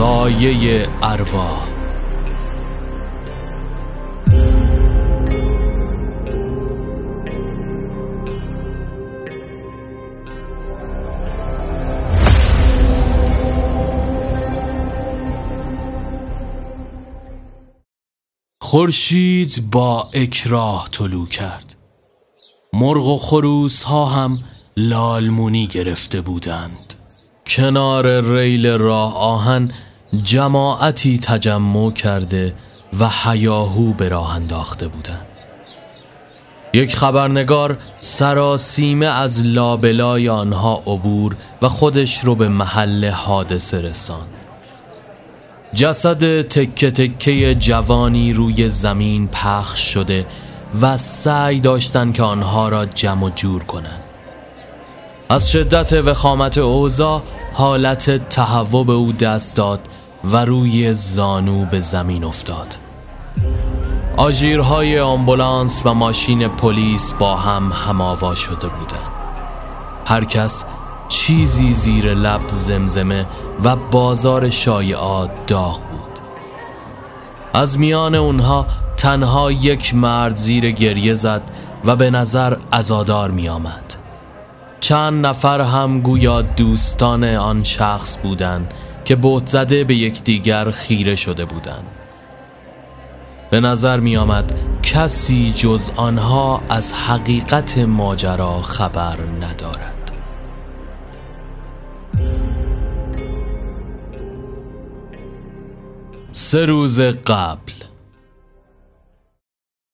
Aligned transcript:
سایه 0.00 0.88
ارواح 1.02 1.68
خورشید 18.62 19.70
با 19.72 20.10
اکراه 20.12 20.88
طلو 20.92 21.26
کرد. 21.26 21.76
مرغ 22.72 23.06
و 23.06 23.16
خروس 23.16 23.82
ها 23.82 24.04
هم 24.04 24.38
لالمونی 24.76 25.66
گرفته 25.66 26.20
بودند. 26.20 26.94
کنار 27.46 28.34
ریل 28.34 28.66
راه 28.66 29.16
آهن 29.16 29.72
جماعتی 30.16 31.18
تجمع 31.18 31.90
کرده 31.90 32.54
و 33.00 33.08
حیاهو 33.08 33.92
به 33.92 34.08
راه 34.08 34.36
انداخته 34.36 34.88
بودند 34.88 35.26
یک 36.74 36.96
خبرنگار 36.96 37.78
سراسیمه 38.00 39.06
از 39.06 39.42
لابلای 39.44 40.28
آنها 40.28 40.82
عبور 40.86 41.36
و 41.62 41.68
خودش 41.68 42.18
رو 42.18 42.34
به 42.34 42.48
محل 42.48 43.10
حادثه 43.10 43.80
رساند 43.80 44.28
جسد 45.74 46.40
تکه 46.40 46.90
تکه 46.90 47.54
جوانی 47.54 48.32
روی 48.32 48.68
زمین 48.68 49.28
پخش 49.28 49.80
شده 49.94 50.26
و 50.80 50.96
سعی 50.96 51.60
داشتند 51.60 52.14
که 52.14 52.22
آنها 52.22 52.68
را 52.68 52.86
جمع 52.86 53.30
جور 53.30 53.64
کنند. 53.64 54.02
از 55.28 55.50
شدت 55.50 55.92
وخامت 55.92 56.58
اوزا 56.58 57.22
حالت 57.52 58.28
تهوع 58.28 58.86
به 58.86 58.92
او 58.92 59.12
دست 59.12 59.56
داد 59.56 59.80
و 60.24 60.44
روی 60.44 60.92
زانو 60.92 61.64
به 61.64 61.80
زمین 61.80 62.24
افتاد. 62.24 62.76
آژیرهای 64.16 65.00
آمبولانس 65.00 65.82
و 65.84 65.94
ماشین 65.94 66.48
پلیس 66.48 67.14
با 67.14 67.36
هم 67.36 67.72
هماوا 67.72 68.34
شده 68.34 68.68
بودند. 68.68 69.10
هر 70.06 70.24
کس 70.24 70.64
چیزی 71.08 71.72
زیر 71.72 72.14
لب 72.14 72.48
زمزمه 72.48 73.26
و 73.64 73.76
بازار 73.76 74.50
شایعات 74.50 75.30
داغ 75.46 75.80
بود. 75.80 76.18
از 77.54 77.78
میان 77.78 78.14
اونها 78.14 78.66
تنها 78.96 79.52
یک 79.52 79.94
مرد 79.94 80.36
زیر 80.36 80.70
گریه 80.70 81.14
زد 81.14 81.42
و 81.84 81.96
به 81.96 82.10
نظر 82.10 82.56
ازادار 82.72 83.30
می 83.30 83.48
آمد. 83.48 83.94
چند 84.80 85.26
نفر 85.26 85.60
هم 85.60 86.00
گویا 86.00 86.42
دوستان 86.42 87.24
آن 87.24 87.64
شخص 87.64 88.18
بودند 88.22 88.74
که 89.04 89.16
بوت 89.16 89.46
زده 89.46 89.84
به 89.84 89.94
یکدیگر 89.94 90.70
خیره 90.70 91.16
شده 91.16 91.44
بودند. 91.44 91.86
به 93.50 93.60
نظر 93.60 94.00
می 94.00 94.16
آمد 94.16 94.54
کسی 94.82 95.52
جز 95.56 95.90
آنها 95.96 96.62
از 96.68 96.92
حقیقت 96.92 97.78
ماجرا 97.78 98.62
خبر 98.62 99.16
ندارد. 99.40 100.12
سه 106.32 106.66
روز 106.66 107.00
قبل 107.00 107.72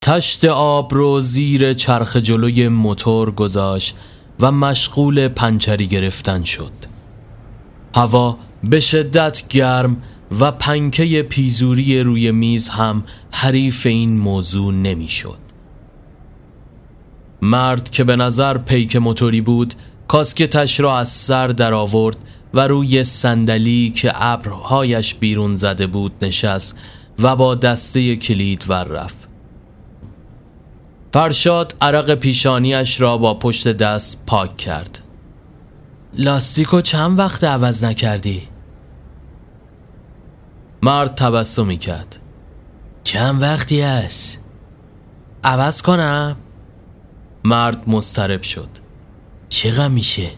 تشت 0.03 0.45
آب 0.45 0.95
رو 0.95 1.21
زیر 1.21 1.75
چرخ 1.75 2.17
جلوی 2.17 2.69
موتور 2.69 3.31
گذاشت 3.31 3.97
و 4.41 4.53
مشغول 4.53 5.29
پنچری 5.29 5.87
گرفتن 5.87 6.45
شد 6.45 6.73
هوا 7.95 8.39
به 8.65 8.81
شدت 8.81 9.49
گرم 9.49 10.03
و 10.41 10.53
پنکه 10.53 11.23
پیزوری 11.23 12.01
روی 12.01 12.33
میز 12.33 12.69
هم 12.69 13.05
حریف 13.31 13.87
این 13.87 14.19
موضوع 14.19 14.75
نمی‌شد. 14.75 15.39
مرد 17.43 17.91
که 17.91 18.05
به 18.05 18.17
نظر 18.17 18.59
پیک 18.59 18.97
موتوری 18.97 19.41
بود 19.41 19.75
کاسکتش 20.09 20.81
را 20.81 20.99
از 20.99 21.09
سر 21.09 21.47
در 21.47 21.75
آورد 21.75 22.17
و 22.55 22.67
روی 22.67 23.05
صندلی 23.05 23.91
که 23.91 24.13
ابرهایش 24.15 25.15
بیرون 25.15 25.57
زده 25.57 25.87
بود 25.87 26.13
نشست 26.23 26.79
و 27.19 27.37
با 27.37 27.55
دسته 27.55 28.17
کلید 28.17 28.65
ور 28.69 28.85
رفت 28.85 29.29
فرشاد 31.13 31.75
عرق 31.81 32.15
پیشانیش 32.15 33.01
را 33.01 33.19
با 33.19 33.35
پشت 33.35 33.69
دست 33.69 34.23
پاک 34.27 34.57
کرد 34.57 35.03
لاستیکو 36.19 36.81
چند 36.81 37.19
وقت 37.19 37.45
عوض 37.45 37.85
نکردی؟ 37.85 38.49
مرد 40.83 41.15
تبسمی 41.15 41.77
کرد 41.77 42.17
چند 43.03 43.43
وقتی 43.43 43.83
است؟ 43.83 44.45
عوض 45.45 45.83
کنم؟ 45.83 46.37
مرد 47.45 47.89
مسترب 47.89 48.43
شد 48.43 48.69
چقدر 49.49 49.89
میشه؟ 49.89 50.31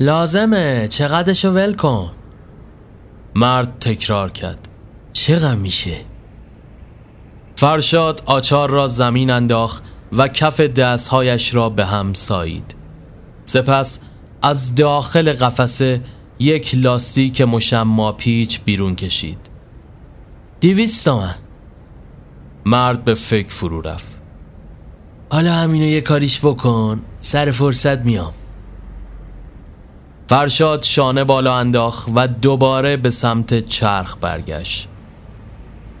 لازمه 0.00 0.88
چقدرشو 0.88 1.50
ول 1.50 1.74
کن 1.74 2.12
مرد 3.34 3.78
تکرار 3.78 4.30
کرد 4.30 4.68
چقدر 5.12 5.54
میشه 5.54 5.96
فرشاد 7.56 8.22
آچار 8.26 8.70
را 8.70 8.86
زمین 8.86 9.30
انداخت 9.30 9.84
و 10.12 10.28
کف 10.28 10.60
دستهایش 10.60 11.54
را 11.54 11.70
به 11.70 11.86
هم 11.86 12.14
سایید 12.14 12.74
سپس 13.44 14.00
از 14.42 14.74
داخل 14.74 15.32
قفسه 15.32 16.00
یک 16.38 16.74
لاستیک 16.74 17.40
مشما 17.40 18.12
پیچ 18.12 18.60
بیرون 18.64 18.94
کشید. 18.94 19.38
دیویست 20.60 21.04
تومن. 21.04 21.34
مرد 22.64 23.04
به 23.04 23.14
فکر 23.14 23.48
فرو 23.48 23.80
رفت. 23.80 24.20
حالا 25.30 25.52
همینو 25.52 25.84
یه 25.84 26.00
کاریش 26.00 26.40
بکن 26.40 27.02
سر 27.20 27.50
فرصت 27.50 28.04
میام. 28.04 28.32
فرشاد 30.28 30.82
شانه 30.82 31.24
بالا 31.24 31.56
انداخت 31.56 32.08
و 32.14 32.28
دوباره 32.28 32.96
به 32.96 33.10
سمت 33.10 33.66
چرخ 33.66 34.16
برگشت. 34.20 34.88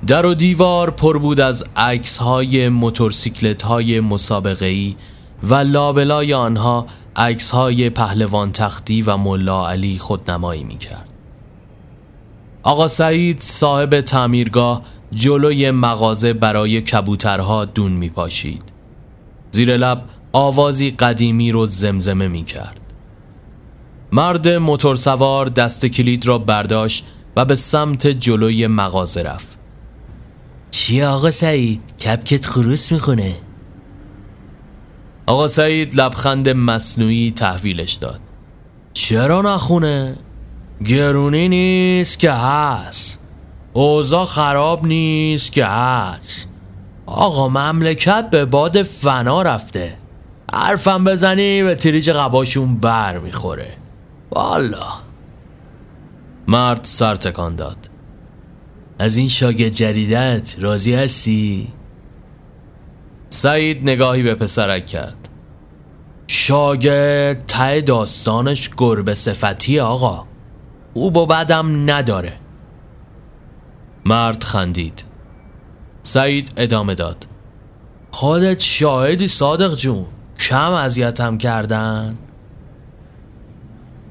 در 0.06 0.26
و 0.26 0.34
دیوار 0.34 0.90
پر 0.90 1.18
بود 1.18 1.40
از 1.40 1.64
عکس 1.76 2.18
های 2.18 2.68
موتورسیکلت 2.68 3.62
های 3.62 4.00
مسابقه 4.00 4.66
ای 4.66 4.96
و 5.42 5.54
لابلای 5.54 6.34
آنها 6.34 6.86
عکس 7.18 7.50
های 7.50 7.90
پهلوان 7.90 8.52
تختی 8.52 9.02
و 9.02 9.16
ملا 9.16 9.70
علی 9.70 9.98
خودنمایی 9.98 10.64
می 10.64 10.78
کرد. 10.78 11.14
آقا 12.62 12.88
سعید 12.88 13.40
صاحب 13.40 14.00
تعمیرگاه 14.00 14.82
جلوی 15.12 15.70
مغازه 15.70 16.32
برای 16.32 16.80
کبوترها 16.80 17.64
دون 17.64 17.92
می 17.92 18.10
پاشید. 18.10 18.62
زیر 19.50 19.76
لب 19.76 20.04
آوازی 20.32 20.90
قدیمی 20.90 21.52
رو 21.52 21.66
زمزمه 21.66 22.28
می 22.28 22.44
کرد. 22.44 22.80
مرد 24.12 24.48
موتورسوار 24.48 25.46
دست 25.46 25.86
کلید 25.86 26.26
را 26.26 26.38
برداشت 26.38 27.04
و 27.36 27.44
به 27.44 27.54
سمت 27.54 28.06
جلوی 28.06 28.66
مغازه 28.66 29.22
رفت 29.22 29.58
چی 30.70 31.02
آقا 31.02 31.30
سعید؟ 31.30 31.96
کپکت 31.96 32.46
خروس 32.46 32.92
می‌خونه 32.92 33.36
آقا 35.28 35.46
سعید 35.46 35.94
لبخند 35.94 36.48
مصنوعی 36.48 37.32
تحویلش 37.36 37.92
داد. 37.92 38.20
چرا 38.92 39.42
نخونه؟ 39.42 40.16
گرونی 40.84 41.48
نیست 41.48 42.18
که 42.18 42.32
هست. 42.32 43.20
اوضاع 43.72 44.24
خراب 44.24 44.86
نیست 44.86 45.52
که 45.52 45.64
هست. 45.64 46.52
آقا 47.06 47.48
مملکت 47.48 48.30
به 48.30 48.44
باد 48.44 48.82
فنا 48.82 49.42
رفته. 49.42 49.94
حرفم 50.52 51.04
بزنی 51.04 51.62
به 51.62 51.74
تریج 51.74 52.10
قباشون 52.10 52.76
بر 52.76 53.18
می‌خوره. 53.18 53.72
والا. 54.30 54.86
مرد 56.46 56.80
سر 56.82 57.14
تکان 57.14 57.56
داد. 57.56 57.90
از 58.98 59.16
این 59.16 59.28
شاگرد 59.28 59.74
جدیدت 59.74 60.56
راضی 60.58 60.94
هستی؟ 60.94 61.68
سعید 63.30 63.82
نگاهی 63.82 64.22
به 64.22 64.34
پسرک 64.34 64.86
کرد. 64.86 65.17
شاگرد 66.30 67.46
ته 67.46 67.80
داستانش 67.80 68.70
گربه 68.76 69.14
صفتی 69.14 69.80
آقا. 69.80 70.26
او 70.94 71.10
با 71.10 71.26
بدم 71.26 71.90
نداره. 71.90 72.32
مرد 74.04 74.44
خندید. 74.44 75.04
سعید 76.02 76.52
ادامه 76.56 76.94
داد. 76.94 77.26
خودت 78.10 78.60
شاهدی 78.60 79.28
صادق 79.28 79.74
جون. 79.74 80.06
کم 80.38 80.72
اذیتم 80.72 81.38
کردن. 81.38 82.18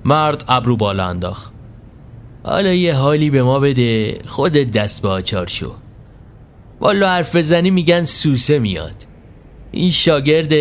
مرد 0.06 0.44
ابرو 0.48 0.78
بالا 0.78 1.06
انداخت. 1.06 1.52
حالا 2.44 2.74
یه 2.74 2.96
حالی 2.96 3.30
به 3.30 3.44
ما 3.44 3.60
بده. 3.60 4.18
خود 4.25 4.54
دست 4.54 5.02
به 5.02 5.10
آچار 5.10 5.48
شو 5.48 5.75
والا 6.80 7.10
حرف 7.10 7.36
بزنی 7.36 7.72
میگن 7.72 8.06
سوسه 8.06 8.60
میاد. 8.60 9.06
این 9.72 9.92
شاگرد 9.92 10.54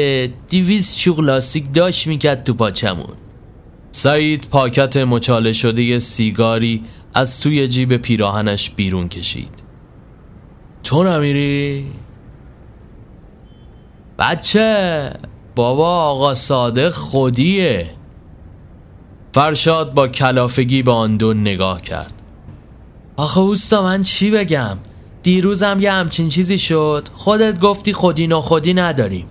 دیویز 0.48 0.96
چوغ 0.96 1.20
لاستیک 1.20 1.74
داشت 1.74 2.06
می‌کرد 2.06 2.42
تو 2.42 2.54
پاچمون. 2.54 3.14
سعید 3.90 4.48
پاکت 4.50 4.96
مچاله 4.96 5.52
شده 5.52 5.98
سیگاری 5.98 6.82
از 7.14 7.40
توی 7.40 7.68
جیب 7.68 7.96
پیراهنش 7.96 8.70
بیرون 8.70 9.08
کشید. 9.08 9.62
تو 10.84 11.04
نمیری؟ 11.04 11.86
بچه 14.18 15.12
بابا 15.54 16.02
آقا 16.02 16.34
صادق 16.34 16.90
خودیه. 16.90 17.90
فرشاد 19.34 19.94
با 19.94 20.08
کلافگی 20.08 20.82
به 20.82 20.92
آن 20.92 21.16
دو 21.16 21.34
نگاه 21.34 21.80
کرد. 21.80 22.14
آخه 23.16 23.40
اوستا 23.40 23.82
من 23.82 24.02
چی 24.02 24.30
بگم؟ 24.30 24.78
دیروزم 25.26 25.78
یه 25.80 25.92
همچین 25.92 26.28
چیزی 26.28 26.58
شد. 26.58 27.08
خودت 27.12 27.60
گفتی 27.60 27.92
خودی 27.92 28.34
خودی 28.34 28.74
نداریم 28.74 29.26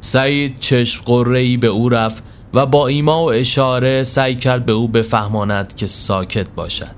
سعید 0.00 0.58
چشم 0.60 1.02
قره 1.04 1.56
به 1.56 1.66
او 1.66 1.88
رفت 1.88 2.22
و 2.54 2.66
با 2.66 2.86
ایما 2.86 3.24
و 3.24 3.30
اشاره 3.30 4.02
سعی 4.02 4.34
کرد 4.34 4.66
به 4.66 4.72
او 4.72 4.88
بفهماند 4.88 5.74
که 5.74 5.86
ساکت 5.86 6.50
باشد. 6.50 6.94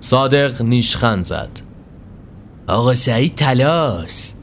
صادق 0.00 0.62
نیشخند 0.62 1.24
زد. 1.24 1.60
آقا 2.66 2.94
سعید 2.94 3.34
تلاس. 3.34 4.34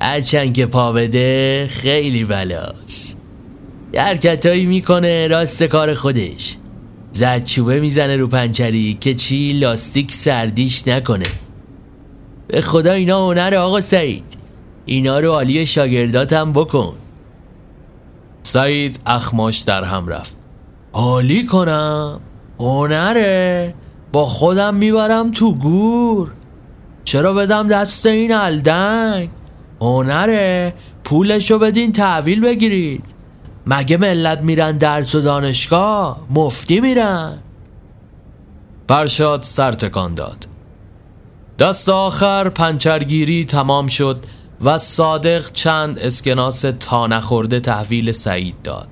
هرچند 0.00 0.54
که 0.54 0.66
پا 0.66 0.92
بده 0.92 1.66
خیلی 1.70 2.24
بلاس 2.24 3.14
حرکتهایی 3.96 4.66
می‌کنه 4.66 5.28
راست 5.28 5.62
کار 5.62 5.94
خودش. 5.94 6.56
زردچوبه 7.16 7.80
می‌زنه 7.80 8.16
رو 8.16 8.26
پنچری 8.26 8.98
که 9.00 9.14
چی 9.14 9.52
لاستیک 9.52 10.12
سردیش 10.12 10.88
نکنه. 10.88 11.26
به 12.48 12.60
خدا 12.60 12.92
اینا 12.92 13.26
هنر 13.26 13.54
آقا 13.54 13.80
سعید. 13.80 14.24
اینا 14.86 15.20
رو 15.20 15.32
عالی 15.32 15.66
شاگرداتم 15.66 16.52
بکن. 16.52 16.94
سعید 18.42 19.00
اخماش 19.06 19.58
در 19.58 19.84
هم 19.84 20.08
رفت. 20.08 20.36
عالی 20.92 21.46
کنم؟ 21.46 22.20
هنره؟ 22.60 23.74
با 24.12 24.24
خودم 24.24 24.74
می‌برم 24.74 25.30
تو 25.30 25.54
گور. 25.54 26.30
چرا 27.04 27.34
بدم 27.34 27.68
دست 27.68 28.06
این 28.06 28.34
الدنگ؟ 28.34 29.28
هنره؟ 29.80 30.74
پولشو 31.04 31.58
بدین 31.58 31.92
تحویل 31.92 32.40
بگیرید. 32.40 33.04
مگه 33.66 33.96
ملت 33.96 34.40
میرن 34.40 34.78
درس 34.78 35.14
و 35.14 35.20
دانشگاه؟ 35.20 36.26
مفتی 36.30 36.80
میرن. 36.80 37.38
فرشاد 38.88 39.42
سر 39.42 39.72
تکان 39.72 40.14
داد. 40.14 40.46
دست 41.58 41.88
آخر 41.88 42.48
پنچرگیری 42.48 43.44
تمام 43.44 43.86
شد 43.86 44.24
و 44.64 44.78
صادق 44.78 45.52
چند 45.52 45.98
اسکناس 45.98 46.64
تا 46.80 47.06
نخورده 47.06 47.60
تحویل 47.60 48.12
سعید 48.12 48.62
داد. 48.64 48.88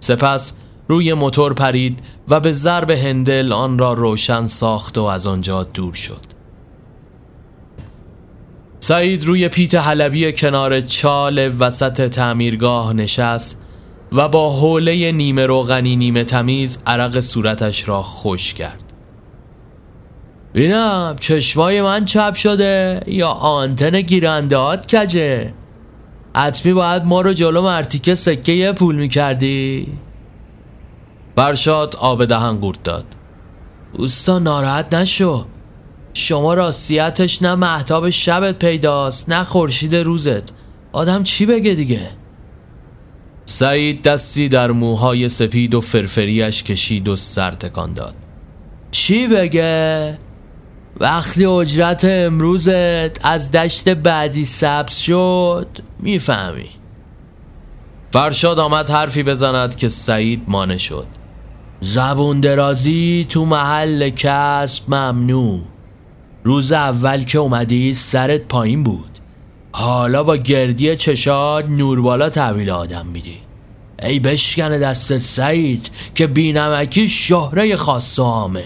سپس 0.00 0.52
روی 0.88 1.14
موتور 1.14 1.54
پرید 1.54 2.02
و 2.28 2.40
به 2.40 2.52
ضرب 2.52 2.90
هندل 2.90 3.52
آن 3.52 3.78
را 3.78 3.92
روشن 3.92 4.46
ساخت 4.46 4.98
و 4.98 5.02
از 5.02 5.26
آنجا 5.26 5.64
دور 5.64 5.94
شد. 5.94 6.20
سعید 8.80 9.24
روی 9.24 9.48
پیت 9.48 9.74
حلبی 9.74 10.32
کنار 10.32 10.80
چال 10.80 11.52
وسط 11.58 12.08
تعمیرگاه 12.08 12.92
نشست 12.92 13.65
و 14.12 14.28
با 14.28 14.52
حوله 14.60 15.12
نیمه 15.12 15.46
روغنی 15.46 15.96
نیمه 15.96 16.24
تمیز 16.24 16.82
عرق 16.86 17.20
صورتش 17.20 17.88
را 17.88 18.02
خوش 18.02 18.54
کرد. 18.54 18.82
بینم 20.52 21.16
چشمای 21.20 21.82
من 21.82 22.04
چپ 22.04 22.34
شده 22.34 23.00
یا 23.06 23.28
آنتن 23.28 24.00
گیرندهات 24.00 24.96
کجه؟ 24.96 25.52
حتمی 26.36 26.72
باید 26.72 27.04
ما 27.04 27.20
رو 27.20 27.32
جلو 27.32 27.62
مرتیکه 27.62 28.14
سکه 28.14 28.52
یه 28.52 28.72
پول 28.72 28.96
می‌کردی؟ 28.96 29.88
برشاد 31.36 31.96
آب 31.96 32.24
دهن 32.24 32.58
گرد 32.60 32.82
داد. 32.82 33.04
اوستا 33.92 34.38
ناراحت 34.38 34.94
نشو. 34.94 35.44
شما 36.14 36.54
راستیتش 36.54 37.42
نه 37.42 37.54
محتاب 37.54 38.10
شبت 38.10 38.58
پیداست 38.58 39.28
نه 39.28 39.44
خورشید 39.44 39.96
روزت. 39.96 40.52
آدم 40.92 41.22
چی 41.22 41.46
بگه 41.46 41.74
دیگه؟ 41.74 42.10
سعید 43.48 44.02
دستی 44.02 44.48
در 44.48 44.70
موهای 44.70 45.28
سپید 45.28 45.74
و 45.74 45.80
فرفریش 45.80 46.62
کشید 46.62 47.08
و 47.08 47.16
سر 47.16 47.50
تکان 47.50 47.92
داد. 47.92 48.14
چی 48.90 49.28
بگه؟ 49.28 50.18
وقتی 51.00 51.46
اجرت 51.46 52.04
امروزت 52.04 53.26
از 53.26 53.50
دشت 53.50 53.88
بعدی 53.88 54.44
سبز 54.44 54.96
شد 54.96 55.68
می‌فهمی. 56.00 56.68
فرشاد 58.12 58.58
آمد 58.58 58.90
حرفی 58.90 59.22
بزند 59.22 59.76
که 59.76 59.88
سعید 59.88 60.42
مانه 60.48 60.78
شد. 60.78 61.06
زبون 61.80 62.40
درازی 62.40 63.26
تو 63.28 63.44
محل 63.44 64.10
کسب 64.10 64.94
ممنوع. 64.94 65.60
روز 66.44 66.72
اول 66.72 67.24
که 67.24 67.38
اومدی 67.38 67.94
سرت 67.94 68.40
پایین 68.40 68.82
بود. 68.82 69.15
حالا 69.78 70.22
با 70.22 70.36
گردی 70.36 70.96
چشاد 70.96 71.70
نور 71.70 72.00
بالا 72.02 72.28
تحویل 72.28 72.70
آدم 72.70 73.06
میدی. 73.06 73.38
ای 74.02 74.18
بشکن 74.18 74.68
دست 74.68 75.18
سعید 75.18 75.90
که 76.14 76.26
بینمکی 76.26 77.08
شهره 77.08 77.76
خاص 77.76 78.18
و 78.18 78.22
عامه 78.22 78.64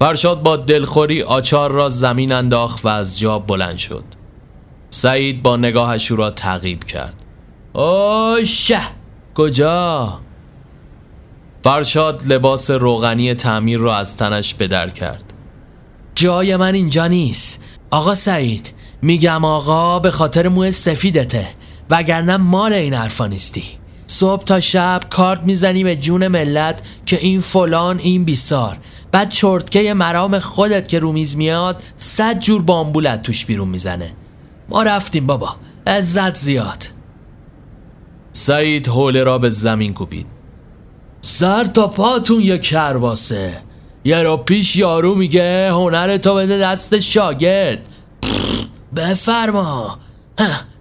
فرشاد 0.00 0.42
با 0.42 0.56
دلخوری 0.56 1.22
آچار 1.22 1.72
را 1.72 1.88
زمین 1.88 2.32
انداخت 2.32 2.84
و 2.84 2.88
از 2.88 3.18
جا 3.18 3.38
بلند 3.38 3.78
شد. 3.78 4.04
سعید 4.90 5.42
با 5.42 5.56
نگاهش 5.56 6.10
او 6.10 6.16
را 6.16 6.30
تعقیب 6.30 6.84
کرد. 6.84 7.24
اوشه 7.72 8.80
کجا؟ 9.34 10.18
فرشاد 11.64 12.32
لباس 12.32 12.70
روغنی 12.70 13.34
تعمیر 13.34 13.78
را 13.78 13.96
از 13.96 14.16
تنش 14.16 14.54
بدر 14.54 14.90
کرد. 14.90 15.24
جای 16.14 16.56
من 16.56 16.74
اینجا 16.74 17.06
نیست. 17.06 17.64
آقا 17.90 18.14
سعید 18.14 18.77
میگم 19.02 19.44
آقا 19.44 19.98
به 19.98 20.10
خاطر 20.10 20.48
موه 20.48 20.70
سفیدته. 20.70 21.48
وگرنه 21.90 22.36
مال 22.36 22.72
این 22.72 22.94
حرفا 22.94 23.26
نیستی. 23.26 23.64
صبح 24.06 24.44
تا 24.44 24.60
شب 24.60 25.00
کارت 25.10 25.42
می‌زنی 25.42 25.84
به 25.84 25.96
جون 25.96 26.28
ملت 26.28 26.82
که 27.06 27.18
این 27.20 27.40
فلان 27.40 27.98
این 27.98 28.24
بیسار. 28.24 28.76
بعد 29.12 29.30
چرتکه 29.30 29.94
مرام 29.94 30.38
خودت 30.38 30.88
که 30.88 30.98
رومیز 30.98 31.36
میاد 31.36 31.82
صد 31.96 32.38
جور 32.38 32.62
بامبولت 32.62 33.22
توش 33.22 33.46
بیرون 33.46 33.68
می‌زنه. 33.68 34.12
ما 34.68 34.82
رفتیم 34.82 35.26
بابا. 35.26 35.56
عزت 35.86 36.34
زیاد. 36.34 36.84
سعید 38.32 38.88
حوله 38.88 39.22
را 39.22 39.38
به 39.38 39.50
زمین 39.50 39.94
کوبید. 39.94 40.26
سر 41.20 41.64
تا 41.64 41.86
پاتون 41.86 42.40
یه 42.40 42.58
کرباسه. 42.58 43.58
یه 44.04 44.22
رو 44.22 44.36
پیش 44.36 44.76
یارو 44.76 45.14
میگه 45.14 45.70
هنر 45.72 46.16
تو 46.16 46.34
بده 46.34 46.58
دست 46.58 47.00
شاگرد. 47.00 47.86
بفرما. 48.96 49.98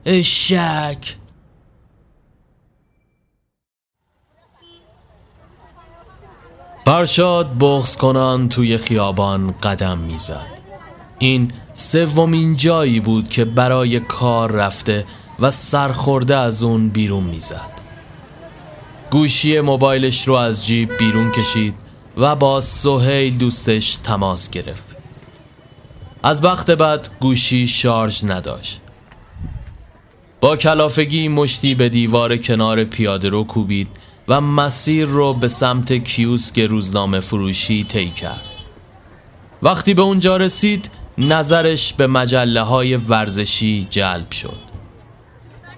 اشک. 0.05 1.15
فرشاد 6.85 7.57
بغز 7.59 7.95
کنان 7.95 8.49
توی 8.49 8.77
خیابان 8.77 9.55
قدم 9.63 9.97
می‌زد. 9.97 10.47
این 11.19 11.51
سومین 11.73 12.55
جایی 12.55 12.99
بود 12.99 13.29
که 13.29 13.45
برای 13.45 13.99
کار 13.99 14.51
رفته 14.51 15.05
و 15.39 15.51
سرخورده 15.51 16.35
از 16.35 16.63
اون 16.63 16.89
بیرون 16.89 17.23
می‌زد. 17.23 17.71
گوشی 19.11 19.59
موبایلش 19.59 20.27
رو 20.27 20.33
از 20.33 20.65
جیب 20.65 20.97
بیرون 20.97 21.31
کشید 21.31 21.75
و 22.17 22.35
با 22.35 22.61
سهیل 22.61 23.37
دوستش 23.37 23.95
تماس 23.95 24.49
گرفت. 24.49 24.96
از 26.23 26.43
وقت 26.43 26.71
بعد 26.71 27.09
گوشی 27.19 27.67
شارژ 27.67 28.23
نداشت. 28.23 28.81
با 30.41 30.57
کلافگی 30.57 31.27
مشتی 31.27 31.75
به 31.75 31.89
دیوار 31.89 32.37
کنار 32.37 32.83
پیاده 32.83 33.29
رو 33.29 33.43
کوبید 33.43 33.87
و 34.27 34.41
مسیر 34.41 35.05
رو 35.05 35.33
به 35.33 35.47
سمت 35.47 35.93
کیوسک 35.93 36.59
روزنامه 36.59 37.19
فروشی 37.19 37.83
طی 37.83 38.09
کرد. 38.09 38.45
وقتی 39.61 39.93
به 39.93 40.01
اونجا 40.01 40.37
رسید 40.37 40.89
نظرش 41.17 41.93
به 41.93 42.07
مجله 42.07 42.61
های 42.61 42.95
ورزشی 42.95 43.87
جلب 43.89 44.31
شد. 44.31 44.59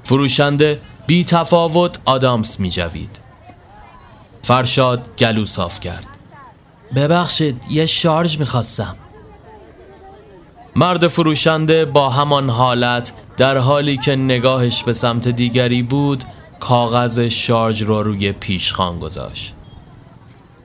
فروشنده 0.04 0.82
بی 1.08 1.24
تفاوت 1.24 2.00
آدامس 2.06 2.60
می 2.60 2.70
جوید. 2.70 3.20
فرشاد 4.42 5.10
گلو 5.18 5.46
صاف 5.46 5.80
کرد. 5.80 6.08
ببخشید 6.96 7.64
یه 7.70 7.86
شارژ 7.86 8.38
می‌خواستم. 8.38 8.96
مرد 10.76 11.08
فروشنده 11.08 11.86
با 11.86 12.10
همان 12.10 12.50
حالت 12.50 13.14
در 13.38 13.58
حالی 13.58 13.98
که 13.98 14.16
نگاهش 14.16 14.84
به 14.84 14.94
سمت 14.94 15.28
دیگری 15.28 15.84
بود 15.84 16.24
کاغذ 16.60 17.20
شارژ 17.20 17.82
رو 17.82 18.04
روی 18.04 18.32
پیشخان 18.32 19.00
گذاشت. 19.00 19.54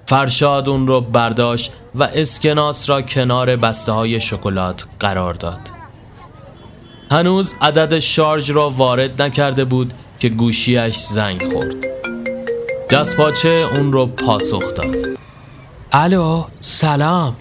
فرشاد 0.07 0.69
اون 0.69 0.87
رو 0.87 1.01
برداشت 1.01 1.73
و 1.95 2.03
اسکناس 2.03 2.91
را 2.91 3.03
کنار 3.03 3.57
بسته 3.57 3.93
های 3.93 4.21
شکلات 4.21 4.85
قرار 5.01 5.35
داد. 5.35 5.61
هنوز 7.11 7.55
عدد 7.61 7.99
شارژ 7.99 8.51
را 8.51 8.71
وارد 8.71 9.23
نکرده 9.23 9.65
بود 9.65 9.93
که 10.19 10.29
گوشیش 10.29 10.97
زنگ 10.97 11.53
خورد. 11.53 11.75
دستپاچه 12.91 13.69
اون 13.75 13.93
رو 13.93 14.07
پاسخ 14.07 14.75
داد. 14.75 14.97
الو 15.93 16.45
سلام. 16.61 17.37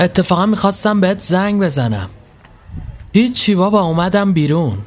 اتفاقا 0.00 0.46
می‌خواستم 0.46 1.00
بهت 1.00 1.20
زنگ 1.20 1.62
بزنم. 1.62 2.10
هیچی 3.12 3.54
بابا 3.54 3.82
اومدم 3.82 4.32
بیرون. 4.32 4.78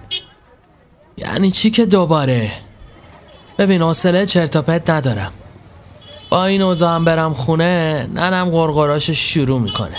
یعنی 1.17 1.51
چی 1.51 1.71
که 1.71 1.85
دوباره؟ 1.85 2.51
ببین 3.57 3.81
حوصله 3.81 4.25
چرتاپت 4.25 4.89
ندارم. 4.89 5.31
با 6.29 6.45
این 6.45 6.61
اوضاعم 6.61 7.05
برم 7.05 7.33
خونه 7.33 8.07
ننم 8.13 8.49
غرغراش 8.49 9.09
شروع 9.09 9.59
می‌کنه. 9.59 9.97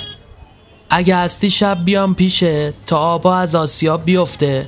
اگه 0.90 1.16
هستی 1.16 1.50
شب 1.50 1.84
بیام 1.84 2.14
پیشه 2.14 2.72
تا 2.86 2.98
آبا 2.98 3.36
از 3.36 3.54
آسیاب 3.54 4.04
بیفته 4.04 4.66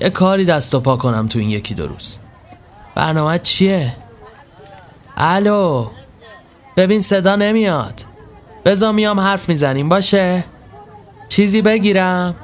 یه 0.00 0.10
کاری 0.10 0.44
دست 0.44 0.74
و 0.74 0.80
پا 0.80 0.96
کنم 0.96 1.28
تو 1.28 1.38
این 1.38 1.50
یکی 1.50 1.74
دو 1.74 1.86
روز. 1.86 2.18
برنامه 2.94 3.38
چیه؟ 3.38 3.96
الو؟ 5.16 5.88
ببین 6.76 7.00
صدا 7.00 7.36
نمیاد. 7.36 8.04
بزا 8.64 8.92
میام 8.92 9.20
حرف 9.20 9.48
می‌زنیم 9.48 9.88
باشه؟ 9.88 10.44
چیزی 11.28 11.62
بگیرم؟ 11.62 12.34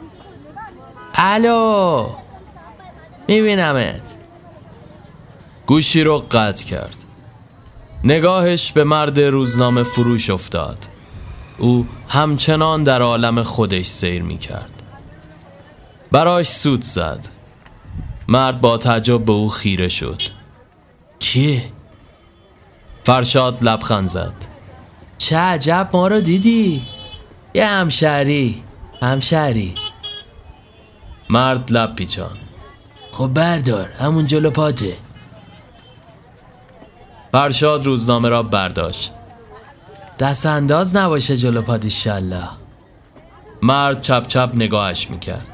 الو! 1.14 2.06
میبینمت. 3.28 4.16
گوشی 5.66 6.04
رو 6.04 6.24
قطع 6.30 6.66
کرد. 6.66 6.96
نگاهش 8.04 8.72
به 8.72 8.84
مرد 8.84 9.20
روزنامه 9.20 9.82
فروش 9.82 10.30
افتاد. 10.30 10.78
او 11.58 11.86
همچنان 12.08 12.82
در 12.82 13.02
عالم 13.02 13.42
خودش 13.42 13.86
سیر 13.86 14.22
می 14.22 14.38
کرد 14.38 14.70
براش 16.12 16.48
سود 16.48 16.82
زد. 16.82 17.28
مرد 18.28 18.60
با 18.60 18.78
تعجب 18.78 19.24
به 19.24 19.32
او 19.32 19.48
خیره 19.48 19.88
شد. 19.88 20.22
چیه؟ 21.18 21.62
فرشاد 23.04 23.64
لبخند 23.64 24.08
زد. 24.08 24.47
چه 25.18 25.36
عجب 25.36 25.88
ما 25.92 26.08
رو 26.08 26.20
دیدی؟ 26.20 26.82
یه 27.54 27.66
همشهری 27.66 28.62
همشهری. 29.02 29.74
مرد 31.30 31.70
لب 31.72 31.94
پیچان. 31.94 32.36
خب 33.12 33.26
بردار 33.26 33.88
همون 33.88 34.26
جلو 34.26 34.50
پاته. 34.50 34.96
فرشاد 37.32 37.86
روزنامه 37.86 38.28
را 38.28 38.42
برداشت. 38.42 39.12
دست 40.18 40.46
انداز 40.46 40.96
نباشه 40.96 41.36
جلو 41.36 41.62
پاد 41.62 41.84
ایشالله. 41.84 42.48
مرد 43.62 44.02
چپ 44.02 44.26
چپ 44.26 44.50
نگاهش 44.54 45.10
می‌کرد. 45.10 45.48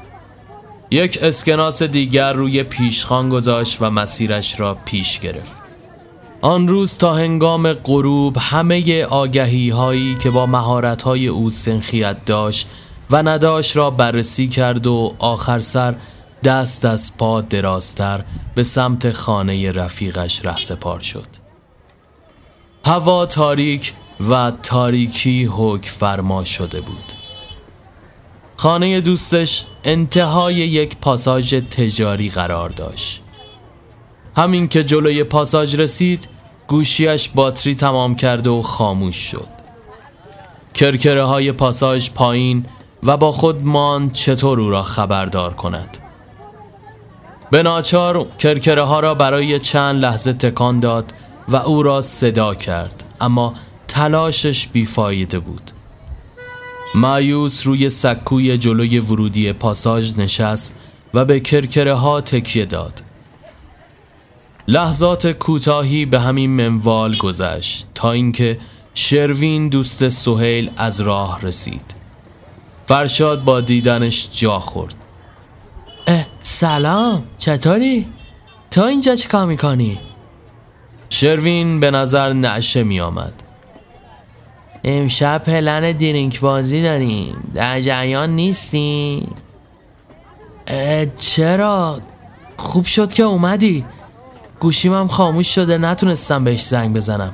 یک 0.91 1.19
اسکناس 1.21 1.83
دیگر 1.83 2.33
روی 2.33 2.63
پیشخان 2.63 3.29
گذاشت 3.29 3.81
و 3.81 3.89
مسیرش 3.89 4.59
را 4.59 4.77
پیش 4.85 5.19
گرفت. 5.19 5.64
آن 6.45 6.67
روز 6.67 6.97
تا 6.97 7.13
هنگام 7.13 7.73
غروب 7.73 8.37
همه 8.39 9.03
آگهی 9.03 9.69
هایی 9.69 10.15
که 10.15 10.31
با 10.31 10.45
مهارت 10.45 11.03
های 11.03 11.27
او 11.27 11.49
سنخیت 11.49 12.25
داشت 12.25 12.67
و 13.11 13.23
نداشت 13.23 13.77
را 13.77 13.89
بررسی 13.91 14.47
کرد 14.47 14.87
و 14.87 15.15
آخر 15.19 15.59
سر 15.59 15.95
دست 16.43 16.85
از 16.85 17.17
پا 17.17 17.41
درازتر 17.41 18.23
به 18.55 18.63
سمت 18.63 19.11
خانه 19.11 19.71
رفیقش 19.71 20.45
رهسپار 20.45 20.99
شد. 20.99 21.27
هوا 22.85 23.25
تاریک 23.25 23.93
و 24.29 24.51
تاریکی 24.63 25.49
حک 25.51 25.85
فرما 25.85 26.43
شده 26.43 26.81
بود. 26.81 27.11
خانه 28.57 29.01
دوستش 29.01 29.65
انتهای 29.83 30.55
یک 30.55 30.97
پاساژ 30.97 31.53
تجاری 31.53 32.29
قرار 32.29 32.69
داشت. 32.69 33.21
همین 34.37 34.67
که 34.67 34.83
جلوی 34.83 35.23
پاساژ 35.23 35.75
رسید 35.75 36.34
گوشیش 36.67 37.29
باتری 37.29 37.75
تمام 37.75 38.15
کرده 38.15 38.49
و 38.49 38.61
خاموش 38.61 39.15
شد. 39.15 39.47
کرکره 40.73 41.23
های 41.23 41.51
پاساژ 41.51 42.09
پایین 42.09 42.65
و 43.03 43.17
با 43.17 43.31
خود 43.31 43.65
مان 43.65 44.09
چطور 44.09 44.61
او 44.61 44.69
را 44.69 44.83
خبردار 44.83 45.53
کند. 45.53 45.97
به 47.51 47.63
ناچار 47.63 48.27
کرکره 48.37 48.83
ها 48.83 48.99
را 48.99 49.15
برای 49.15 49.59
چند 49.59 50.01
لحظه 50.01 50.33
تکان 50.33 50.79
داد 50.79 51.13
و 51.47 51.55
او 51.55 51.83
را 51.83 52.01
صدا 52.01 52.55
کرد 52.55 53.03
اما 53.21 53.53
تلاشش 53.87 54.67
بیفایده 54.67 55.39
بود. 55.39 55.71
مایوس 56.95 57.67
روی 57.67 57.89
سکوی 57.89 58.57
جلوی 58.57 58.99
ورودی 58.99 59.53
پاساژ 59.53 60.13
نشست 60.17 60.75
و 61.13 61.25
به 61.25 61.39
کرکره 61.39 61.93
ها 61.93 62.21
تکیه 62.21 62.65
داد. 62.65 63.01
لحظات 64.67 65.27
کوتاهی 65.27 66.05
به 66.05 66.19
همین 66.19 66.49
منوال 66.49 67.17
گذشت 67.17 67.87
تا 67.95 68.11
اینکه 68.11 68.59
شروین 68.93 69.69
دوست 69.69 70.09
سهیل 70.09 70.71
از 70.77 71.01
راه 71.01 71.41
رسید 71.41 71.95
فرشاد 72.87 73.43
با 73.43 73.61
دیدنش 73.61 74.29
جا 74.31 74.59
خورد 74.59 74.95
اه 76.07 76.25
سلام 76.41 77.23
چطوری؟ 77.37 78.07
تا 78.71 78.85
اینجا 78.85 79.15
چیکار 79.15 79.45
می‌کنی؟ 79.45 79.99
شروین 81.09 81.79
به 81.79 81.91
نظر 81.91 82.33
نعشه 82.33 82.83
می 82.83 82.99
آمد 82.99 83.43
امشب 84.83 85.43
پلن 85.43 85.91
درینک 85.91 86.39
بازی 86.39 86.81
داریم 86.83 87.51
در 87.53 87.81
جریان 87.81 88.29
نیستی؟ 88.29 89.27
چرا؟ 91.19 91.99
خوب 92.57 92.85
شد 92.85 93.13
که 93.13 93.23
اومدی 93.23 93.85
گوشیم 94.65 94.93
هم 94.93 95.07
خاموش 95.07 95.55
شده 95.55 95.77
نتونستم 95.77 96.43
بهش 96.43 96.61
زنگ 96.61 96.95
بزنم. 96.95 97.33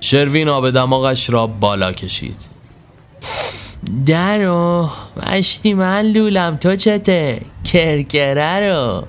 شروین 0.00 0.48
آب 0.48 0.70
دماغش 0.70 1.30
را 1.30 1.46
بالا 1.46 1.92
کشید. 1.92 2.36
درو 4.06 4.88
مشتی 5.16 5.74
من 5.74 6.02
لولم 6.02 6.56
تو 6.56 6.76
چته؟ 6.76 7.40
کرکره 7.64 8.72
رو. 8.72 9.04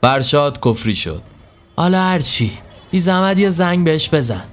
برشاد 0.00 0.60
کفری 0.64 0.96
شد. 0.96 1.22
حالا 1.76 2.02
هرچی 2.02 2.52
بی 2.90 2.98
زحمت 2.98 3.38
یه 3.38 3.48
زنگ 3.48 3.84
بهش 3.84 4.10
بزن. 4.12 4.44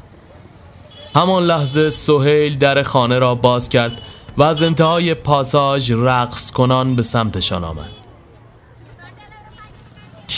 همان 1.15 1.43
لحظه 1.43 1.89
سهیل 1.89 2.57
در 2.57 2.83
خانه 2.83 3.19
را 3.19 3.35
باز 3.35 3.69
کرد 3.69 4.01
و 4.37 4.43
از 4.43 4.63
انتهای 4.63 5.13
پاساژ 5.13 5.91
رقص 5.91 6.51
کنان 6.51 6.95
به 6.95 7.01
سمتشان 7.01 7.63
آمد. 7.63 7.98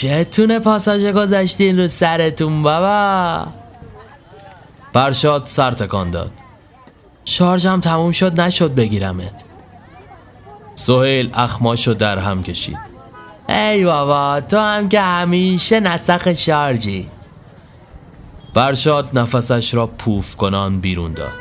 چتونه 0.02 0.58
پاساژ 0.58 1.04
گذاشتین 1.04 1.78
رو 1.78 1.88
سرتون 1.88 2.62
بابا. 2.62 3.46
فرشاد 4.94 5.46
سر 5.46 5.70
تکان 5.70 6.10
داد. 6.10 6.30
شارژم 7.24 7.80
تموم 7.80 8.12
شد 8.12 8.40
نشد 8.40 8.74
بگیرمت. 8.74 9.44
سهیل 10.74 11.30
اخماشو 11.34 11.94
در 11.94 12.18
هم 12.18 12.42
کشید. 12.42 12.78
ای 13.48 13.84
بابا 13.84 14.40
تو 14.40 14.58
هم 14.58 14.88
که 14.88 15.00
همیشه 15.00 15.80
نسخ 15.80 16.32
شارژی. 16.32 17.08
فرشاد 18.54 19.18
نفسش 19.18 19.74
را 19.74 19.86
پوف 19.86 20.36
کنان 20.36 20.80
بیرون 20.80 21.12
داد. 21.12 21.32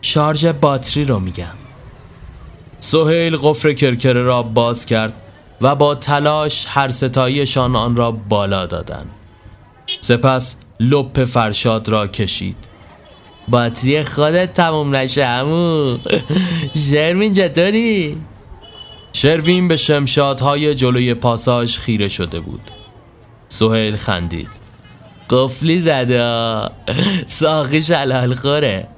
شارژ 0.00 0.46
باتری 0.46 1.04
رو 1.04 1.18
میگم. 1.18 1.56
سهیل 2.80 3.36
قفر 3.36 3.72
کرکره 3.72 4.22
را 4.22 4.42
باز 4.42 4.86
کرد. 4.86 5.12
و 5.60 5.74
با 5.74 5.94
تلاش 5.94 6.66
هر 6.68 6.88
ستایشان 6.88 7.76
آن 7.76 7.96
را 7.96 8.10
بالا 8.10 8.66
دادند 8.66 9.10
سپس 10.00 10.56
لپ 10.80 11.24
فرشاد 11.24 11.88
را 11.88 12.06
کشید. 12.06 12.56
باتری 13.48 14.02
خودت 14.02 14.52
تموم 14.52 14.96
نشه 14.96 15.26
همون 15.26 16.00
شروین 16.90 17.34
چطوری؟ 17.34 18.16
شروین 19.12 19.68
به 19.68 19.76
شمشادهای 19.76 20.74
جلوی 20.74 21.14
پاساژ 21.14 21.78
خیره 21.78 22.08
شده 22.08 22.40
بود. 22.40 22.60
سهیل 23.48 23.96
خندید. 23.96 24.48
قفلی 25.30 25.80
زده 25.80 26.70
ساقی 27.26 27.82
شلال 27.82 28.34
خوره. 28.34 28.88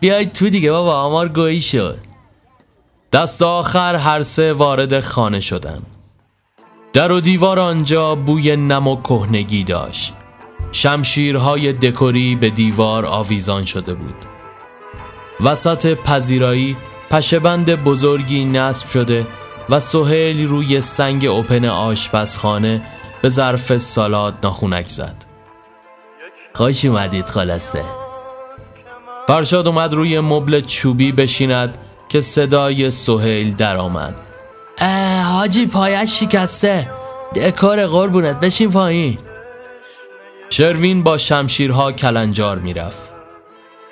بیای 0.00 0.26
تو 0.26 0.50
دیگه 0.50 0.70
بابا 0.70 1.00
آمار 1.00 1.28
گویی 1.28 1.60
شد. 1.60 1.98
دست 3.12 3.42
آخر 3.42 3.94
هر 3.94 4.22
سه 4.22 4.52
وارد 4.52 5.00
خانه 5.00 5.40
شدن 5.40 5.82
در 6.98 7.12
و 7.12 7.20
دیوار 7.20 7.58
آنجا 7.58 8.14
بوی 8.14 8.56
نم 8.56 8.88
و 8.88 8.96
کهنگی 8.96 9.64
داشت. 9.64 10.12
شمشیرهای 10.72 11.72
دکوری 11.72 12.36
به 12.36 12.50
دیوار 12.50 13.06
آویزان 13.06 13.64
شده 13.64 13.94
بود. 13.94 14.14
وسط 15.40 15.94
پذیرایی 15.94 16.76
پشبند 17.10 17.74
بزرگی 17.84 18.44
نصب 18.44 18.88
شده 18.88 19.26
و 19.68 19.80
سهیل 19.80 20.46
روی 20.46 20.80
سنگ 20.80 21.24
اوپن 21.26 21.64
آشپزخانه 21.64 22.82
به 23.22 23.28
ظرف 23.28 23.76
سالاد 23.76 24.34
ناخونک 24.42 24.86
زد. 24.86 25.24
خوش 26.54 26.84
اومدید 26.84 27.24
خلاصه. 27.24 27.84
فرشاد 29.28 29.68
اومد 29.68 29.94
روی 29.94 30.20
مبل 30.20 30.60
چوبی 30.60 31.12
بشیند 31.12 31.78
که 32.08 32.20
صدای 32.20 32.90
سهیل 32.90 33.54
درآمد. 33.54 34.27
حاجی 35.24 35.66
پایش 35.66 36.20
شکسته. 36.20 36.90
دکار 37.34 37.86
قربونت 37.86 38.40
بشین 38.40 38.70
پایین. 38.70 39.18
شروین 40.50 41.02
با 41.02 41.18
شمشیرها 41.18 41.92
کلنجار 41.92 42.58
می‌رفت. 42.58 43.12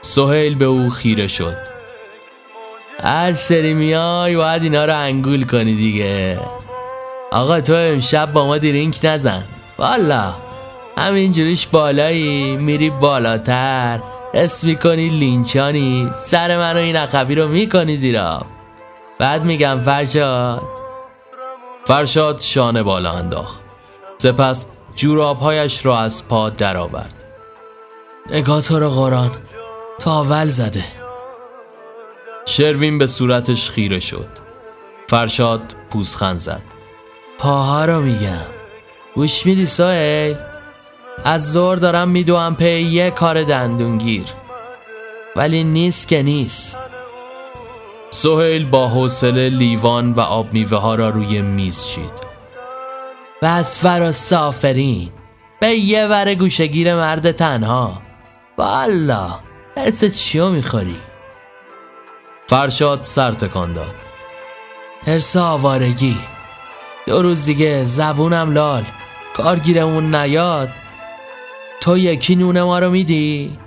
سهیل 0.00 0.55
به 0.55 0.64
او 0.64 0.90
خیره 0.90 1.28
شد. 1.28 1.57
هر 3.02 3.33
سری 3.33 3.75
میای 3.75 4.37
باید 4.37 4.62
اینا 4.62 4.85
رو 4.85 4.99
انگول 4.99 5.45
کنی 5.45 5.75
دیگه. 5.75 6.40
آقا 7.33 7.61
تو 7.61 7.75
امشب 7.75 8.33
با 8.33 8.47
ما 8.47 8.59
درینک 8.59 8.99
نزن. 9.05 9.45
والا 9.78 10.35
همینجوریش 10.99 11.66
بالایی 11.66 12.57
میری 12.57 12.90
بالاتر. 12.90 14.00
اسم 14.35 14.69
می‌کنی 14.69 15.09
لینچانی. 15.09 16.11
سر 16.26 16.57
منو 16.57 16.78
این 16.78 16.97
عقبی 16.97 17.35
رو 17.35 17.49
می‌کنی 17.49 17.97
زیرا. 17.97 18.43
بعد 19.19 19.45
میگم 19.45 19.81
فرشاد 19.85 20.75
فرشاد 21.87 22.40
شانه 22.40 22.83
بالا 22.83 23.12
انداخت. 23.12 23.61
سپس 24.19 24.66
جورابهایش 24.97 25.87
را 25.87 25.99
از 25.99 26.28
پا 26.28 26.50
درآورد. 26.50 27.25
نگاه 28.31 28.61
تو 28.61 28.78
رو 28.78 28.90
قرآن 28.90 29.31
تاول 29.99 30.47
زده. 30.47 30.85
شروین 32.47 32.99
به 32.99 33.07
صورتش 33.07 33.71
خیره 33.71 34.00
شد. 34.00 34.28
فرشاد 35.09 35.62
پوزخند 35.90 36.38
زد. 36.38 36.62
پاها 37.38 37.85
رو 37.85 38.00
میگم. 38.00 38.47
گوش 39.14 39.47
میدی 39.47 39.66
سایل 39.66 40.37
از 41.25 41.52
زور 41.52 41.76
دارم 41.76 42.09
میدوم 42.09 42.55
پی 42.55 42.81
یه 42.81 43.11
کار 43.11 43.43
دندونگیر. 43.45 44.25
ولی 45.37 45.64
نیست 45.64 46.09
که 46.09 46.23
نیست. 46.23 46.78
سهیل 48.10 48.66
با 48.66 48.86
حوصله 48.86 49.48
لیوان 49.48 50.12
و 50.12 50.20
آب 50.20 50.52
میوه 50.52 50.78
ها 50.78 50.94
را 50.94 51.10
روی 51.10 51.42
میز 51.42 51.86
چید. 51.86 52.12
بس 53.42 53.78
فرا 53.78 54.12
سافرین. 54.12 55.10
به 55.60 55.68
یه 55.68 56.06
ور 56.06 56.34
گوشگیر 56.34 56.94
مرد 56.94 57.32
تنها. 57.32 58.02
والا 58.58 59.40
حس 59.76 60.04
چیو 60.04 60.48
می‌خوری؟ 60.48 60.96
فرشاد 62.46 63.02
سر 63.02 63.32
تکان 63.32 63.72
داد. 63.72 63.94
حرس 65.06 65.36
آوارگی. 65.36 66.18
دو 67.06 67.22
روز 67.22 67.44
دیگه 67.44 67.84
زبونم 67.84 68.52
لال. 68.52 68.84
کارگیرمون 69.34 70.14
نیاد. 70.14 70.68
تو 71.80 71.98
یکی 71.98 72.36
نون 72.36 72.62
ما 72.62 72.78
رو 72.78 72.90
میدی؟ 72.90 73.58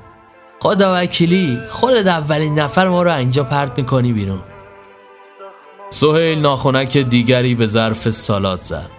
خدا 0.61 0.93
وکیلی 0.95 1.59
خودت 1.69 2.07
اولین 2.07 2.59
نفر 2.59 2.87
ما 2.87 3.03
رو 3.03 3.13
اینجا 3.13 3.43
پرت 3.43 3.77
می‌کنی 3.77 4.13
بیرون. 4.13 4.39
سهیل 5.89 6.39
ناخونک 6.39 6.97
دیگری 6.97 7.55
به 7.55 7.65
ظرف 7.65 8.09
سالات 8.09 8.61
زد. 8.61 8.91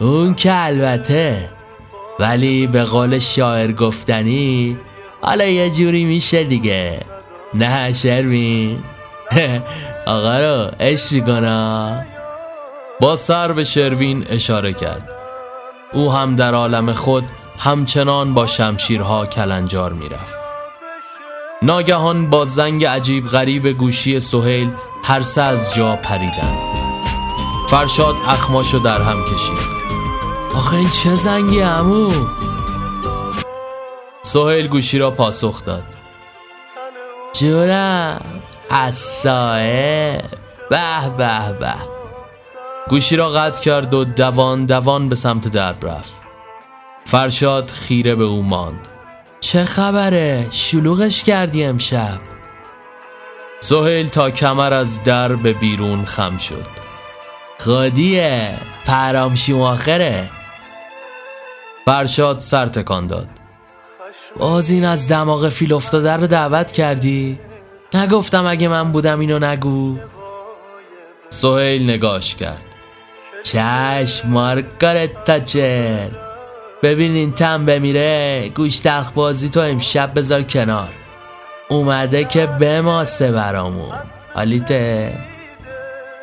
اون 0.00 0.34
که 0.34 0.64
البته 0.64 1.50
ولی 2.18 2.66
به 2.66 2.84
قول 2.84 3.18
شاعر 3.18 3.72
گفتنی 3.72 4.78
حالا 5.20 5.44
یه 5.44 5.70
جوری 5.70 6.04
میشه 6.04 6.44
دیگه. 6.44 7.00
نه 7.54 7.92
شروین؟ 7.92 8.84
آقا 10.06 10.38
رو 10.38 10.70
اش 10.80 11.12
می‌کنم. 11.12 12.06
با 13.00 13.16
سر 13.16 13.52
به 13.52 13.64
شروین 13.64 14.24
اشاره 14.30 14.72
کرد. 14.72 15.14
او 15.92 16.12
هم 16.12 16.36
در 16.36 16.54
عالم 16.54 16.92
خود 16.92 17.24
همچنان 17.58 18.34
با 18.34 18.46
شمشیرها 18.46 19.26
کلنجار 19.26 19.92
می‌رفت. 19.92 20.43
ناگهان 21.64 22.30
با 22.30 22.44
زنگ 22.44 22.84
عجیب 22.84 23.26
غریب 23.26 23.68
گوشی 23.68 24.20
سهیل 24.20 24.72
هر 25.04 25.22
سه 25.22 25.42
از 25.42 25.74
جا 25.74 25.96
پریدن 25.96 26.58
فرشاد 27.68 28.14
اخماشو 28.26 28.78
در 28.78 29.02
هم 29.02 29.24
کشید. 29.24 29.74
آخه 30.56 30.76
این 30.76 30.90
چه 30.90 31.14
زنگی 31.14 31.62
امو 31.62 32.10
سهیل 34.22 34.68
گوشی 34.68 34.98
را 34.98 35.10
پاسخ 35.10 35.64
داد. 35.64 35.84
جورم 37.32 38.42
اصائه 38.70 40.22
به 40.70 41.08
به 41.16 41.58
به. 41.60 41.74
گوشی 42.88 43.16
را 43.16 43.28
قطع 43.28 43.62
کرد 43.62 43.94
و 43.94 44.04
دوان 44.04 44.66
دوان 44.66 45.08
به 45.08 45.14
سمت 45.14 45.48
درب 45.48 45.86
رفت. 45.86 46.14
فرشاد 47.04 47.70
خیره 47.70 48.14
به 48.14 48.24
او 48.24 48.42
ماند. 48.42 48.88
چه 49.44 49.64
خبره؟ 49.64 50.46
شلوغش 50.50 51.24
کردی 51.24 51.64
امشب. 51.64 52.18
سهیل 53.60 54.08
تا 54.08 54.30
کمر 54.30 54.72
از 54.72 55.02
در 55.02 55.36
به 55.36 55.52
بیرون 55.52 56.04
خم 56.04 56.38
شد. 56.38 56.66
خودیه 57.58 58.58
پرام 58.84 59.34
شماخره 59.34 60.30
فرشاد 61.86 62.38
سر 62.38 62.66
تکان 62.66 63.06
داد. 63.06 63.28
باز 64.36 64.70
این 64.70 64.84
از 64.84 65.08
دماغ 65.08 65.48
فیل 65.48 65.72
افتاده 65.72 66.12
رو 66.12 66.26
دعوت 66.26 66.72
کردی؟ 66.72 67.38
نگفتم 67.94 68.46
اگه 68.46 68.68
من 68.68 68.92
بودم 68.92 69.20
اینو 69.20 69.38
نگو. 69.38 69.98
سهیل 71.28 71.90
نگاش 71.90 72.34
کرد. 72.34 72.64
چشم 73.42 74.28
مارگارت 74.28 75.24
تاچر 75.24 76.23
ببین 76.84 77.14
این 77.14 77.32
تم 77.32 77.66
بمیره 77.66 78.52
گوش 78.54 78.78
تلخ 78.78 79.12
بازی 79.12 79.48
تو 79.48 79.60
امشب 79.60 80.14
بذار 80.14 80.42
کنار. 80.42 80.88
اومده 81.68 82.24
که 82.24 82.46
بماسه 82.46 83.32
برامون. 83.32 83.94
حالیته. 84.34 85.18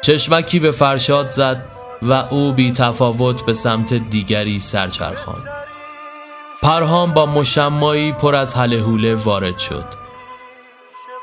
چشمکی 0.01 0.59
به 0.59 0.71
فرشاد 0.71 1.29
زد 1.29 1.67
و 2.01 2.13
او 2.13 2.53
بی 2.53 2.71
تفاوت 2.71 3.45
به 3.45 3.53
سمت 3.53 3.93
دیگری 3.93 4.59
سرچرخان 4.59 5.43
پرهام 6.61 7.13
با 7.13 7.25
مشمایی 7.25 8.11
پر 8.11 8.35
از 8.35 8.57
حله 8.57 9.15
وارد 9.15 9.57
شد. 9.57 9.85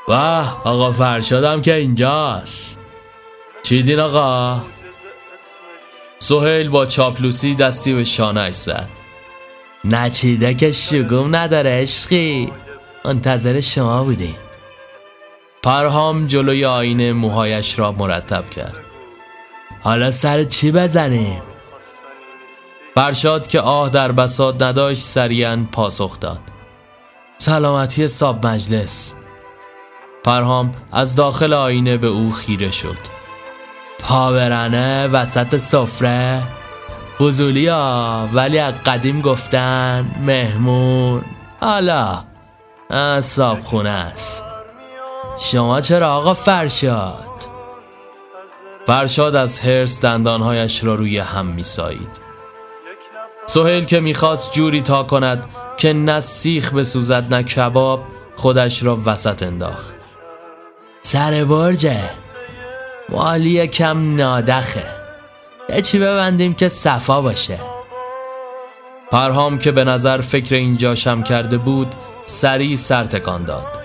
و 0.07 0.13
آقا 0.63 0.91
فرشادم 0.91 1.61
که 1.61 1.75
اینجاست. 1.75 2.79
چی 3.63 3.83
دین 3.83 3.99
آقا؟ 3.99 4.61
سهیل 6.19 6.69
با 6.69 6.85
چاپلوسی 6.85 7.55
دستی 7.55 7.93
به 7.93 8.03
شانه 8.03 8.51
زد. 8.51 8.98
نچیده 9.85 10.53
که 10.53 10.71
شگوم 10.71 11.35
نداره 11.35 11.81
عشقی. 11.81 12.51
منتظر 13.05 13.59
شما 13.59 14.03
بودیم 14.03 14.35
پرهام 15.63 16.27
جلوی 16.27 16.65
آینه 16.65 17.13
موهایش 17.13 17.79
را 17.79 17.91
مرتب 17.91 18.49
کرد. 18.49 18.75
حالا 19.81 20.11
سر 20.11 20.43
چی 20.43 20.71
بزنیم؟ 20.71 21.41
فرشاد 22.95 23.47
که 23.47 23.61
آه 23.61 23.89
در 23.89 24.11
بساد 24.11 24.63
نداشت 24.63 25.01
سریعا 25.01 25.65
پاسخ 25.71 26.19
داد. 26.19 26.39
سلامتی 27.37 28.07
ساب 28.07 28.47
مجلس. 28.47 29.15
پرهام 30.23 30.71
از 30.91 31.15
داخل 31.15 31.53
آینه 31.53 31.97
به 31.97 32.07
او 32.07 32.31
خیره 32.31 32.71
شد. 32.71 32.97
پاورانه 33.99 35.07
وسط 35.07 35.57
سفره. 35.57 36.58
بزولی 37.19 37.67
ها 37.67 38.29
ولی 38.33 38.59
از 38.59 38.73
قدیم 38.85 39.21
گفتن 39.21 40.15
مهمون. 40.19 41.25
حالا 41.61 42.23
صاحب 43.19 43.59
خونه 43.59 43.89
است. 43.89 44.45
شما 45.39 45.81
چرا 45.81 46.13
آقا 46.13 46.33
فرشاد؟ 46.33 47.29
فرشاد 48.87 49.35
از 49.35 49.59
هرس 49.59 50.01
دندانهایش 50.01 50.83
را 50.83 50.95
روی 50.95 51.17
هم 51.17 51.45
میسایید. 51.45 52.19
سهیل 53.45 53.85
که 53.85 53.99
می‌خواست 53.99 54.51
جوری 54.51 54.81
تا 54.81 55.03
کند 55.03 55.45
که 55.77 55.93
نه 55.93 56.19
سیخ 56.19 56.73
بسوزد 56.73 57.33
نه 57.33 57.43
کباب 57.43 58.03
خودش 58.35 58.83
را 58.83 58.97
وسط 59.05 59.43
انداخت. 59.43 59.95
سر 61.01 61.43
برجه. 61.43 62.09
مالی 63.09 63.67
کم 63.67 64.15
نادخه. 64.15 64.98
یه 65.75 65.81
چی 65.81 65.99
ببندیم 65.99 66.53
که 66.53 66.69
صفا 66.69 67.21
باشه. 67.21 67.59
پرهام 69.11 69.57
که 69.57 69.71
به 69.71 69.83
نظر 69.83 70.21
فکر 70.21 70.55
اینجا 70.55 70.95
شم 70.95 71.23
کرده 71.23 71.57
بود 71.57 71.95
سری 72.23 72.77
سر 72.77 73.03
تکان 73.03 73.43
داد. 73.43 73.79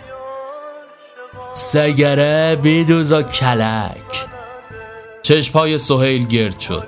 سگره 1.52 2.56
بیدوز 2.56 3.12
و 3.12 3.22
کلک. 3.22 4.26
چشپای 5.22 5.78
سهیل 5.78 6.26
گرد 6.26 6.60
شد. 6.60 6.86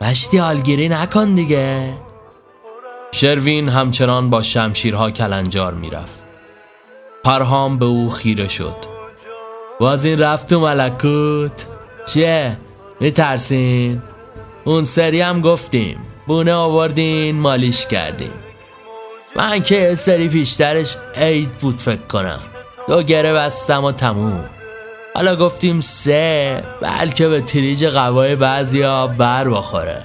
مشتی 0.00 0.38
حالگیری 0.38 0.88
نکن 0.88 1.34
دیگه. 1.34 1.92
شروین 3.12 3.68
همچنان 3.68 4.30
با 4.30 4.42
شمشیرها 4.42 5.10
کلنجار 5.10 5.74
می‌رفت. 5.74 6.22
پرهام 7.24 7.78
به 7.78 7.84
او 7.84 8.10
خیره 8.10 8.48
شد. 8.48 8.76
باز 9.80 10.04
این 10.04 10.18
رفت 10.18 10.52
و 10.52 10.60
ملکوت. 10.60 11.66
چیه؟ 12.06 12.56
میترسین؟ 13.00 14.02
اون 14.64 14.84
سری 14.84 15.20
هم 15.20 15.40
گفتیم. 15.40 15.98
بونه 16.26 16.52
آوردین 16.52 17.40
مالیش 17.40 17.86
کردیم. 17.86 18.32
من 19.36 19.62
که 19.62 19.94
سری 19.94 20.28
پیشترش 20.28 20.96
عید 21.14 21.54
بود 21.54 21.80
فکر 21.80 22.06
کنم. 22.06 22.40
دو 22.88 23.02
گره 23.02 23.32
بستم 23.32 23.84
و 23.84 23.92
تموم. 23.92 24.44
حالا 25.14 25.36
گفتیم 25.36 25.80
سه 25.80 26.62
بلکه 26.80 27.28
به 27.28 27.40
تریج 27.40 27.84
قوای 27.84 28.36
بعضی 28.36 28.82
ها 28.82 29.06
بر 29.06 29.48
بخوره. 29.48 30.04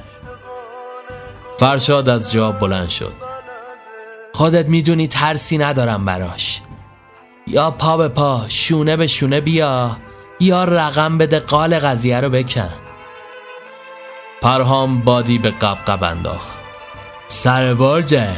فرشاد 1.58 2.10
از 2.10 2.32
جا 2.32 2.52
بلند 2.52 2.90
شد. 2.90 3.14
خودت 4.34 4.68
می‌دونی 4.70 5.08
ترسی 5.08 5.58
ندارم 5.58 6.06
براش. 6.06 6.62
یا 7.48 7.72
پا 7.72 7.98
به 7.98 8.08
پا 8.08 8.46
شونه 8.48 8.98
به 8.98 9.08
شونه 9.08 9.42
بیا 9.42 9.98
یا 10.40 10.64
رقم 10.64 11.18
بده 11.18 11.40
قال 11.40 11.80
قضیه 11.80 12.20
رو 12.20 12.30
بکن. 12.30 12.83
پرهام 14.44 15.02
بادی 15.02 15.38
به 15.38 15.52
قبقب 15.52 16.04
انداخت. 16.04 16.58
سر 17.28 17.74
برجه 17.74 18.30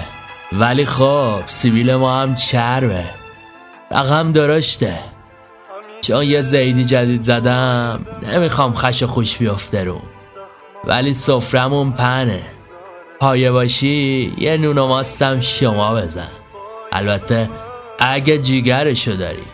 ولی 0.52 0.86
خب 0.86 1.40
سیبیل 1.46 1.96
ما 1.96 2.22
هم 2.22 2.36
چربه 2.36 3.06
رقم 3.92 4.32
درشته. 4.32 5.00
چون 6.02 6.24
یه 6.24 6.42
زیدی 6.42 6.86
جدید 6.86 7.22
زدم 7.22 8.06
نمی‌خوام 8.34 8.74
خش 8.74 9.04
و 9.04 9.08
خوش 9.08 9.38
بیفته 9.38 9.84
رو. 9.84 10.02
ولی 10.84 11.14
سفرمون 11.14 11.92
پنه. 11.92 12.42
پایه 13.20 13.52
باشی 13.52 14.34
یه 14.38 14.58
نون 14.58 14.80
ماستم 14.80 15.40
شما 15.40 15.96
بزن. 15.96 16.32
البته 16.92 17.50
اگه 18.00 18.38
جیگرشو 18.38 19.12
داری. 19.12 19.46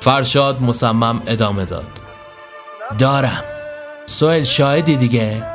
فرشاد 0.00 0.62
مصمم 0.62 1.22
ادامه 1.26 1.64
داد. 1.64 2.00
دارم. 2.98 3.44
سوهل 4.08 4.44
شاهدی 4.44 4.96
دیگه. 4.96 5.46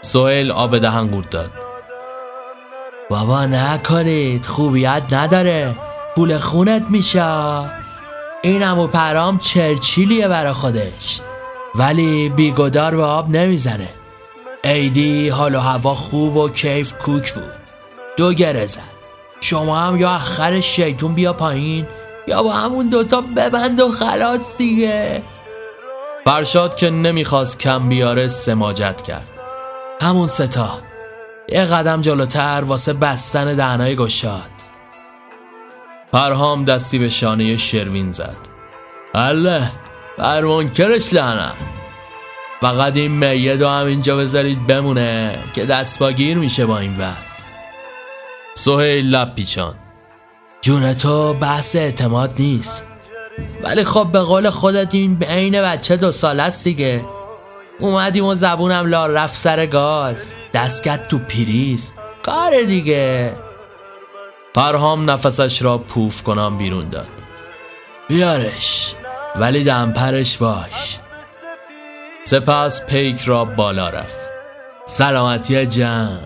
سوهل 0.00 0.50
آب 0.50 0.78
دهن 0.78 1.06
گورد 1.06 1.28
داد. 1.28 1.50
بابا 3.10 3.46
نکنید 3.46 4.46
خوبیت 4.46 5.02
نداره. 5.12 5.74
پول 6.14 6.38
خونت 6.38 6.82
میشه. 6.90 7.24
این 8.42 8.62
امو 8.62 8.86
پرام 8.86 9.38
چرچیلیه 9.38 10.28
برا 10.28 10.54
خودش. 10.54 11.20
ولی 11.74 12.28
بیگدار 12.28 12.96
به 12.96 13.04
آب 13.04 13.30
نمی‌زنه. 13.30 13.88
ایدی 14.64 15.28
حال 15.28 15.54
و 15.54 15.60
هوا 15.60 15.94
خوب 15.94 16.36
و 16.36 16.48
کیف 16.48 16.92
کوک 16.92 17.34
بود. 17.34 17.52
دو 18.16 18.32
گره 18.32 18.66
زد. 18.66 18.80
شما 19.40 19.80
هم 19.80 19.96
یا 19.96 20.10
اخر 20.10 20.60
شیطون 20.60 21.14
بیا 21.14 21.32
پایین 21.32 21.86
یا 22.28 22.42
با 22.42 22.52
همون 22.52 22.88
دوتا 22.88 23.20
ببند 23.20 23.80
و 23.80 23.90
خلاص 23.90 24.56
دیگه. 24.56 25.22
فرشاد 26.26 26.74
که 26.74 26.90
نمی‌خواست 26.90 27.58
کم 27.58 27.88
بیاره 27.88 28.28
سماجت 28.28 29.02
کرد. 29.02 29.30
همون 30.00 30.26
ستا 30.26 30.68
یه 31.48 31.64
قدم 31.64 32.00
جلوتر 32.00 32.62
واسه 32.66 32.92
بستن 32.92 33.54
دهنای 33.54 33.96
گشاد. 33.96 34.50
پرهام 36.12 36.64
دستی 36.64 36.98
به 36.98 37.08
شانه 37.08 37.56
شروین 37.56 38.12
زد. 38.12 38.36
الله 39.14 39.70
بر 40.18 40.40
منکرش 40.40 41.14
لعنت 41.14 41.54
فقط 42.60 42.96
این 42.96 43.12
میه 43.12 43.56
دو 43.56 43.68
هم 43.68 43.86
اینجا 43.86 44.16
بذارید 44.16 44.66
بمونه 44.66 45.38
که 45.54 45.66
دست 45.66 46.02
گیر 46.02 46.38
میشه 46.38 46.66
با 46.66 46.78
این 46.78 46.92
وضع. 46.92 47.46
سهیل 48.54 49.14
لب 49.14 49.34
پیچان. 49.34 49.74
جون 50.60 50.94
تو 50.94 51.34
بحث 51.34 51.76
اعتماد 51.76 52.34
نیست. 52.38 52.95
ولی 53.62 53.84
خب 53.84 54.08
به 54.12 54.20
قول 54.20 54.50
خودت 54.50 54.94
این 54.94 55.14
بین 55.14 55.62
بچه 55.62 55.96
دو 55.96 56.12
سال 56.12 56.40
است 56.40 56.64
دیگه. 56.64 57.04
اومدیم 57.80 58.24
و 58.24 58.34
زبونم 58.34 58.86
لا 58.86 59.06
رفت 59.06 59.36
سر 59.36 59.66
گاز. 59.66 60.34
دستگت 60.54 61.08
تو 61.08 61.18
پریز 61.18 61.92
کار 62.22 62.62
دیگه. 62.62 63.36
فرهام 64.54 65.10
نفسش 65.10 65.62
را 65.62 65.78
پوف 65.78 66.22
کنم 66.22 66.58
بیرون 66.58 66.88
داد. 66.88 67.08
بیارش. 68.08 68.94
ولی 69.36 69.64
دمپرش 69.64 70.36
باش. 70.36 70.98
سپس 72.24 72.86
پیک 72.86 73.20
را 73.20 73.44
بالا 73.44 73.88
رفت. 73.88 74.16
سلامتی 74.84 75.66
جمع 75.66 76.18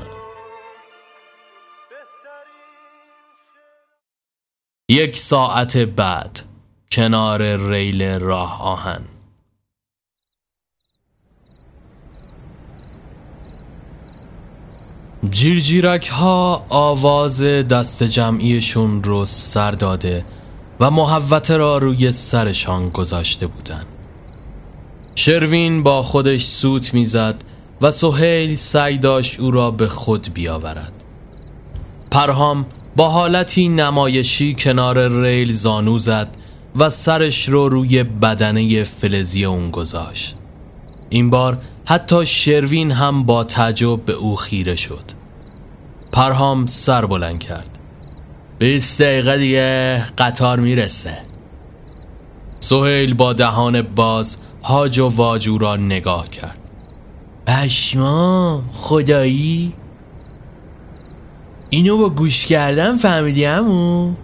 یک 4.88 5.16
ساعت 5.16 5.76
بعد. 5.76 6.49
کنار 6.92 7.70
ریل 7.70 8.18
راه 8.18 8.62
آهن 8.62 9.00
جیرجیرک 15.30 16.08
ها 16.08 16.66
آواز 16.68 17.42
دست 17.42 18.02
جمعیشون 18.02 19.02
رو 19.02 19.24
سر 19.24 19.70
داده 19.70 20.24
و 20.80 20.90
محوته 20.90 21.56
را 21.56 21.78
روی 21.78 22.10
سرشان 22.10 22.88
گذاشته 22.88 23.46
بودند. 23.46 23.86
شروین 25.14 25.82
با 25.82 26.02
خودش 26.02 26.44
سوت 26.44 26.94
می‌زد 26.94 27.44
و 27.80 27.90
سهیل 27.90 28.56
سعی 28.56 28.98
داشت 28.98 29.40
او 29.40 29.50
را 29.50 29.70
به 29.70 29.88
خود 29.88 30.34
بیاورد 30.34 30.92
پرهام 32.10 32.66
با 32.96 33.08
حالتی 33.08 33.68
نمایشی 33.68 34.54
کنار 34.54 35.22
ریل 35.22 35.52
زانو 35.52 35.98
زد 35.98 36.36
و 36.76 36.90
سرش 36.90 37.48
رو 37.48 37.68
روی 37.68 38.02
بدنه 38.02 38.84
فلزی 38.84 39.44
اون 39.44 39.70
گذاشت. 39.70 40.36
این 41.08 41.30
بار 41.30 41.58
حتی 41.86 42.26
شروین 42.26 42.92
هم 42.92 43.22
با 43.22 43.44
تعجب 43.44 44.04
به 44.04 44.12
او 44.12 44.36
خیره 44.36 44.76
شد. 44.76 45.04
پرهام 46.12 46.66
سر 46.66 47.06
بلند 47.06 47.38
کرد. 47.38 47.78
بیست 48.58 49.02
دقیقه 49.02 49.38
دیگه 49.38 50.04
قطار 50.18 50.60
می‌رسه. 50.60 51.18
سهیل 52.60 53.14
با 53.14 53.32
دهان 53.32 53.82
باز 53.82 54.36
هاج 54.62 54.98
و 54.98 55.08
واجو 55.08 55.58
را 55.58 55.76
نگاه 55.76 56.30
کرد. 56.30 56.58
پشمام 57.46 58.70
خدایی؟ 58.72 59.72
اینو 61.70 61.98
با 61.98 62.08
گوش 62.08 62.46
کردن 62.46 62.96
فهمیدی 62.96 63.44
همون 63.44 64.16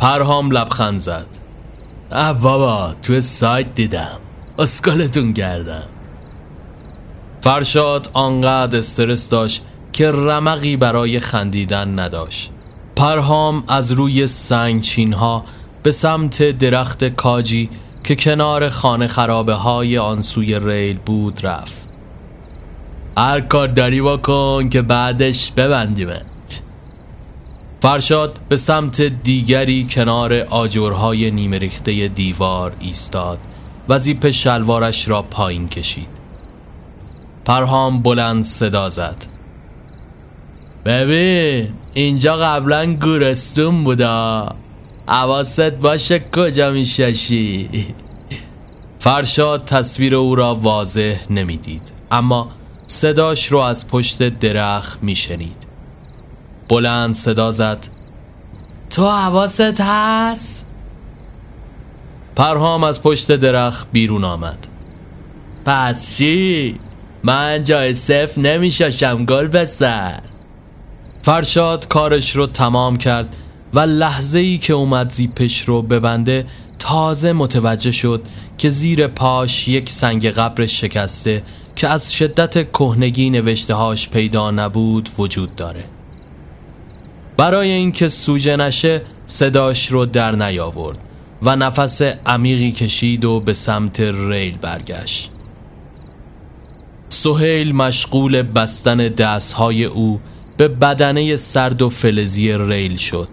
پرهام 0.00 0.50
لبخند 0.50 0.98
زد. 0.98 1.26
اه 2.10 2.32
بابا 2.32 2.94
تو 3.02 3.20
سایت 3.20 3.74
دیدم. 3.74 4.18
اسکالتون 4.58 5.32
کردم. 5.32 5.82
فرشاد 7.40 8.10
آنقدر 8.12 8.78
استرس 8.78 9.28
داشت 9.28 9.64
که 9.92 10.10
رمقی 10.10 10.76
برای 10.76 11.20
خندیدن 11.20 11.98
نداشت. 11.98 12.50
پرهام 12.96 13.64
از 13.68 13.92
روی 13.92 14.26
سنگ 14.26 15.12
ها 15.12 15.44
به 15.82 15.90
سمت 15.90 16.42
درخت 16.42 17.04
کاجی 17.04 17.70
که 18.04 18.16
کنار 18.16 18.68
خانه 18.68 19.06
خرابه 19.06 19.54
های 19.54 19.98
آن 19.98 20.22
سوی 20.22 20.58
ریل 20.58 20.98
بود 21.06 21.46
رفت. 21.46 21.88
هر 23.18 23.40
کار 23.40 23.68
داری 23.68 24.02
بکن 24.02 24.68
که 24.68 24.82
بعدش 24.82 25.52
ببندیمت. 25.52 26.29
فرشاد 27.82 28.40
به 28.48 28.56
سمت 28.56 29.02
دیگری 29.02 29.86
کنار 29.90 30.34
آجرهای 30.34 31.30
نیمه 31.30 31.58
ریخته 31.58 32.08
دیوار 32.08 32.72
ایستاد. 32.80 33.38
و 33.88 33.98
زیپ 33.98 34.30
شلوارش 34.30 35.08
را 35.08 35.22
پایین 35.22 35.68
کشید. 35.68 36.08
پرهام 37.44 38.02
بلند 38.02 38.44
صدا 38.44 38.88
زد. 38.88 39.24
ببین 40.84 41.68
اینجا 41.94 42.36
قبلا 42.36 42.94
گورستون 42.94 43.84
بودا. 43.84 44.48
عواست 45.08 45.70
باشه 45.70 46.18
کجا 46.18 46.70
میششی؟ 46.70 47.68
فرشاد 48.98 49.64
تصویر 49.64 50.14
او 50.14 50.34
را 50.34 50.54
واضح 50.54 51.20
نمی‌دید 51.30 51.92
اما 52.10 52.50
صداش 52.86 53.46
رو 53.46 53.58
از 53.58 53.88
پشت 53.88 54.22
درخت 54.28 55.02
میشنید. 55.02 55.69
بلند 56.70 57.14
صدا 57.14 57.50
زد 57.50 57.86
تو 58.90 59.08
حواست 59.08 59.80
هست؟ 59.80 60.66
پرهام 62.36 62.84
از 62.84 63.02
پشت 63.02 63.32
درخت 63.32 63.88
بیرون 63.92 64.24
آمد 64.24 64.66
پس 65.64 66.16
چی؟ 66.16 66.80
من 67.24 67.64
جای 67.64 67.94
صف 67.94 68.38
نمیشاشم 68.38 69.24
گل 69.24 69.46
بسر 69.46 70.20
فرشاد 71.22 71.88
کارش 71.88 72.36
رو 72.36 72.46
تمام 72.46 72.96
کرد 72.96 73.36
و 73.74 73.80
لحظه 73.80 74.38
ای 74.38 74.58
که 74.58 74.72
اومد 74.72 75.10
زیپش 75.10 75.62
رو 75.62 75.82
ببنده 75.82 76.46
تازه 76.78 77.32
متوجه 77.32 77.92
شد 77.92 78.22
که 78.58 78.70
زیر 78.70 79.06
پاش 79.06 79.68
یک 79.68 79.88
سنگ 79.88 80.26
قبر 80.26 80.66
شکسته 80.66 81.42
که 81.76 81.88
از 81.88 82.12
شدت 82.12 82.72
کهنگی 82.72 83.30
نوشتههاش 83.30 84.08
پیدا 84.08 84.50
نبود 84.50 85.08
وجود 85.18 85.54
داره 85.54 85.84
برای 87.40 87.70
اینکه 87.70 88.08
سوژه 88.08 88.56
نشه 88.56 89.02
صداش 89.26 89.86
رو 89.86 90.06
در 90.06 90.32
نیاورد 90.32 90.98
و 91.42 91.56
نفس 91.56 92.02
عمیقی 92.02 92.72
کشید 92.72 93.24
و 93.24 93.40
به 93.40 93.52
سمت 93.52 94.00
ریل 94.00 94.56
برگشت 94.56 95.30
سهیل 97.08 97.74
مشغول 97.74 98.42
بستن 98.42 98.96
دستهای 98.96 99.84
او 99.84 100.20
به 100.56 100.68
بدنه 100.68 101.36
سرد 101.36 101.82
و 101.82 101.88
فلزی 101.88 102.52
ریل 102.52 102.96
شد 102.96 103.28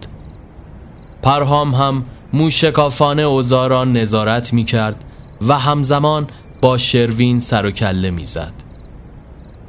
پرهام 1.22 1.74
هم 1.74 2.04
موشکافانه 2.32 3.22
اوزا 3.22 3.66
را 3.66 3.84
نظارت 3.84 4.52
می 4.52 4.64
کرد 4.64 5.04
و 5.48 5.58
همزمان 5.58 6.26
با 6.62 6.78
شروین 6.78 7.40
سر 7.40 7.66
و 7.66 7.70
کله 7.70 8.10
می 8.10 8.24
زد. 8.24 8.52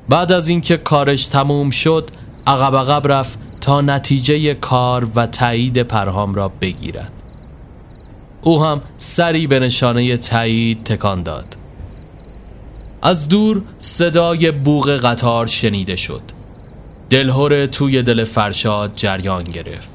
بعد 0.10 0.32
از 0.32 0.50
اینکه 0.50 0.78
کارش 0.78 1.26
تموم 1.26 1.70
شد 1.70 2.10
عقب 2.48 2.76
عقب 2.76 3.12
رفت 3.12 3.49
تا 3.62 3.82
نتیجه 3.82 4.54
کار 4.54 5.08
و 5.16 5.28
تایید 5.28 5.84
پرهام 5.84 6.36
را 6.36 6.48
بگیرد. 6.62 7.12
او 8.42 8.64
هم 8.64 8.82
سری 8.98 9.48
به 9.48 9.60
نشانه 9.60 10.18
تایید 10.18 10.84
تکان 10.84 11.24
داد. 11.24 11.56
از 13.02 13.30
دور 13.30 13.64
صدای 13.80 14.52
بوغ 14.52 14.90
قطار 14.90 15.48
شنیده 15.48 15.96
شد. 15.96 16.22
دلهور 17.10 17.66
توی 17.66 18.04
دل 18.04 18.24
فرشاد 18.24 18.92
جریان 18.96 19.44
گرفت. 19.44 19.90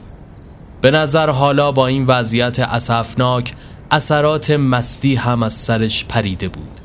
به 0.81 0.91
نظر 0.91 1.31
حالا 1.31 1.73
با 1.73 1.87
این 1.87 2.07
وضعیت 2.07 2.59
اسفناک 2.59 3.53
اثرات 3.91 4.51
مستی 4.51 5.15
هم 5.15 5.43
از 5.43 5.53
سرش 5.53 6.05
پریده 6.05 6.49
بود. 6.49 6.81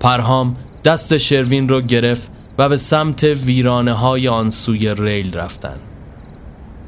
پرهام 0.00 0.56
دست 0.84 1.18
شروین 1.18 1.68
رو 1.68 1.80
گرفت 1.80 2.30
و 2.58 2.68
به 2.68 2.76
سمت 2.76 3.24
ویرانه 3.24 3.92
های 3.92 4.28
آن 4.28 4.50
سوی 4.50 4.94
ریل 4.94 5.34
رفتن 5.34 5.76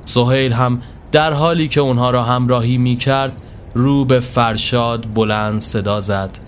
سهیل 0.05 0.53
هم 0.53 0.83
در 1.13 1.33
حالی 1.33 1.69
که 1.69 1.81
اونها 1.81 2.11
را 2.11 2.23
همراهی 2.23 2.79
می 2.79 2.97
کرد 2.97 3.37
رو 3.75 4.05
به 4.05 4.21
فرشاد 4.21 5.15
بلند 5.15 5.61
صدا 5.61 6.01
زد. 6.01 6.39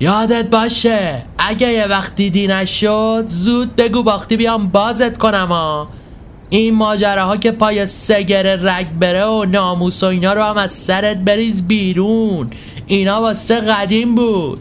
یادت 0.00 0.50
باشه 0.50 1.22
اگه 1.38 1.72
یه 1.72 1.86
وقت 1.86 2.16
دیدی 2.16 2.46
نشد 2.46 3.24
زود 3.26 3.76
بگو 3.76 4.02
باختی 4.02 4.36
بیام 4.36 4.68
بازت 4.68 5.18
کنم 5.18 5.46
ها 5.46 5.88
این 6.50 6.74
ماجراها 6.74 7.36
که 7.36 7.52
پای 7.52 7.86
سگر 7.86 8.56
رگ 8.56 8.88
بره 8.88 9.24
و 9.24 9.44
ناموس 9.44 10.02
و 10.02 10.06
اینا 10.06 10.32
رو 10.32 10.42
هم 10.42 10.56
از 10.56 10.72
سرت 10.72 11.16
بریز 11.16 11.66
بیرون. 11.66 12.50
اینا 12.86 13.20
واسه 13.20 13.60
قدیم 13.60 14.14
بود. 14.14 14.60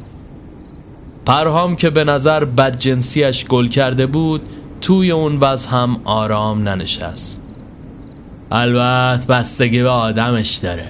پرهام 1.27 1.75
که 1.75 1.89
به 1.89 2.03
نظر 2.03 2.45
بدجنسیش 2.45 3.45
گل 3.45 3.67
کرده 3.67 4.05
بود 4.05 4.41
توی 4.81 5.11
اون 5.11 5.37
وز 5.41 5.65
هم 5.65 5.97
آرام 6.03 6.69
ننشست. 6.69 7.41
البته 8.51 9.27
بستگی 9.27 9.83
به 9.83 9.89
آدمش 9.89 10.55
داره. 10.55 10.89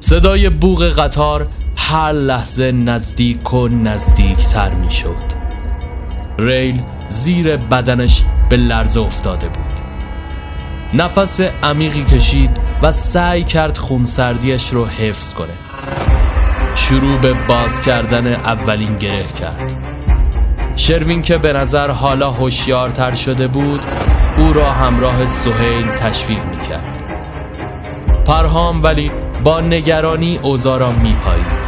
صدای 0.00 0.50
بوغ 0.50 0.82
قطار 0.82 1.46
هر 1.76 2.12
لحظه 2.12 2.72
نزدیک 2.72 3.54
و 3.54 3.68
نزدیکتر 3.68 4.74
می 4.74 4.90
شد 4.90 5.40
ریل 6.38 6.82
زیر 7.08 7.56
بدنش 7.56 8.22
به 8.50 8.56
لرزه 8.56 9.00
افتاده 9.00 9.46
بود. 9.48 9.80
نفس 10.94 11.40
عمیقی 11.40 12.04
کشید 12.04 12.60
و 12.82 12.92
سعی 12.92 13.44
کرد 13.44 13.76
خونسردیش 13.78 14.68
رو 14.68 14.86
حفظ 14.86 15.34
کنه. 15.34 15.54
شروع 16.74 17.18
به 17.18 17.34
باز 17.48 17.82
کردن 17.82 18.26
اولین 18.26 18.96
گره 18.96 19.26
کرد. 19.26 19.72
شروین 20.76 21.22
که 21.22 21.38
به 21.38 21.52
نظر 21.52 21.90
حالا 21.90 22.30
هوشیارتر 22.30 23.14
شده 23.14 23.48
بود 23.48 23.80
او 24.38 24.52
را 24.52 24.72
همراه 24.72 25.26
سهیل 25.26 25.86
تشویق 25.86 26.44
می‌کرد. 26.44 27.02
پرهام 28.26 28.82
ولی 28.82 29.10
با 29.44 29.60
نگرانی 29.60 30.38
اوزا 30.42 30.76
را 30.76 30.92
میپایید. 30.92 31.64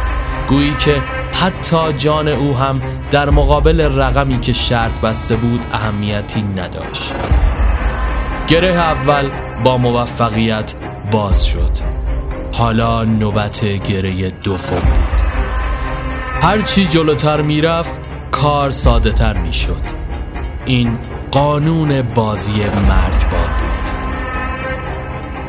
گویی 0.47 0.73
که 0.79 1.01
حتی 1.33 1.93
جان 1.97 2.27
او 2.27 2.57
هم 2.57 2.81
در 3.11 3.29
مقابل 3.29 3.99
رقمی 3.99 4.39
که 4.39 4.53
شرط 4.53 5.01
بسته 5.03 5.35
بود 5.35 5.65
اهمیتی 5.73 6.41
نداشت. 6.41 7.13
گره 8.47 8.75
اول 8.75 9.29
با 9.63 9.77
موفقیت 9.77 10.73
باز 11.11 11.45
شد. 11.45 12.02
حالا 12.53 13.03
نوبت 13.03 13.65
گره 13.65 14.29
دوم 14.29 14.79
بود. 14.79 15.21
هرچی 16.41 16.85
جلوتر 16.85 17.41
می‌رفت 17.41 17.99
کار 18.31 18.71
ساده 18.71 19.11
تر 19.11 19.37
می‌شد. 19.37 19.81
این 20.65 20.97
قانون 21.31 22.01
بازی 22.01 22.51
مرگبار 22.63 23.47
بود. 23.59 23.89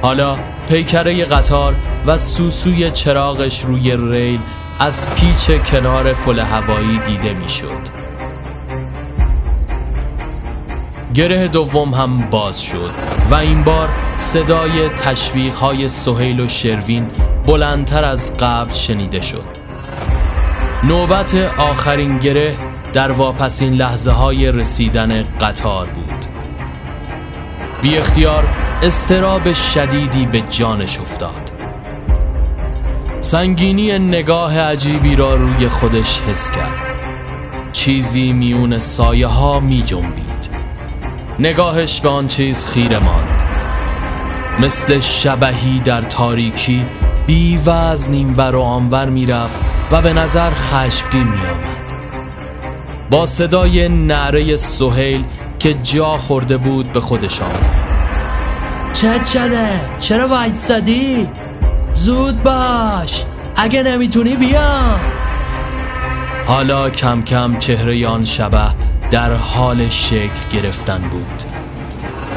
حالا 0.02 0.36
پیکره 0.68 1.24
قطار 1.24 1.74
و 2.06 2.18
سوسوی 2.18 2.90
چراغش 2.90 3.60
روی 3.60 3.96
ریل 3.96 4.40
از 4.80 5.14
پیچ 5.14 5.50
کنار 5.50 6.12
پل 6.12 6.38
هوایی 6.38 6.98
دیده 6.98 7.32
می‌شد. 7.32 8.04
گره 11.14 11.48
دوم 11.48 11.94
هم 11.94 12.20
باز 12.30 12.62
شد 12.62 12.90
و 13.30 13.34
این 13.34 13.62
بار 13.62 13.88
صدای 14.16 14.88
تشویق 14.88 15.54
های 15.54 15.88
سهیل 15.88 16.40
و 16.40 16.48
شروین 16.48 17.10
بلندتر 17.46 18.04
از 18.04 18.36
قبل 18.36 18.72
شنیده 18.72 19.22
شد. 19.22 19.44
نوبت 20.84 21.34
آخرین 21.58 22.16
گره 22.16 22.56
در 22.92 23.12
واپسین 23.12 23.72
لحظه 23.72 24.10
های 24.10 24.52
رسیدن 24.52 25.22
قطار 25.40 25.86
بود. 25.86 26.24
بی 27.82 27.96
اختیار 27.96 28.48
استراب 28.82 29.52
شدیدی 29.52 30.26
به 30.26 30.40
جانش 30.40 30.98
افتاد. 30.98 31.50
سنگینی 33.20 33.98
نگاه 33.98 34.60
عجیبی 34.60 35.16
را 35.16 35.34
روی 35.34 35.68
خودش 35.68 36.20
حس 36.20 36.50
کرد. 36.50 36.84
چیزی 37.72 38.32
میون 38.32 38.78
سایه 38.78 39.26
ها 39.26 39.60
می 39.60 39.82
جنبید 39.82 40.24
نگاهش 41.38 42.00
به 42.00 42.08
آن 42.08 42.28
چیز 42.28 42.66
خیره 42.66 42.98
ماند. 42.98 43.33
مثل 44.60 45.00
شبهی 45.00 45.80
در 45.80 46.02
تاریکی 46.02 46.84
بی 47.26 47.56
وزن 47.66 48.14
و 48.14 48.50
و 48.50 48.60
آنور 48.60 49.08
می‌رفت 49.08 49.58
و 49.92 50.02
به 50.02 50.12
نظر 50.12 50.50
خشمگین 50.50 51.22
می 51.22 51.46
آمد 51.46 51.94
با 53.10 53.26
صدای 53.26 53.88
نعره 53.88 54.56
سهیل 54.56 55.24
که 55.58 55.74
جا 55.74 56.16
خورده 56.16 56.56
بود 56.56 56.92
به 56.92 57.00
خودش 57.00 57.42
آمد 57.42 57.84
چه 58.92 59.24
شده؟ 59.24 59.80
چرا 60.00 60.28
وایستادی؟ 60.28 61.28
زود 61.94 62.42
باش 62.42 63.24
اگه 63.56 63.82
نمی‌تونی 63.82 64.36
بیا 64.36 65.00
حالا 66.46 66.90
کم 66.90 67.22
کم 67.22 67.58
چهره 67.58 68.08
آن 68.08 68.24
شبه 68.24 68.66
در 69.10 69.32
حال 69.32 69.88
شکل 69.88 70.48
گرفتن 70.50 70.98
بود 70.98 71.42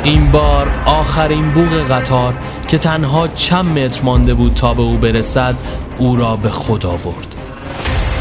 این 0.07 0.31
بار 0.31 0.67
آخرین 0.85 1.51
بوغ 1.51 1.91
قطار 1.91 2.33
که 2.67 2.77
تنها 2.77 3.27
چند 3.27 3.79
متر 3.79 4.03
مانده 4.03 4.33
بود 4.33 4.53
تا 4.53 4.73
به 4.73 4.81
او 4.81 4.97
برسد 4.97 5.55
او 5.97 6.15
را 6.15 6.35
به 6.35 6.49
خود 6.49 6.85
آورد. 6.85 7.35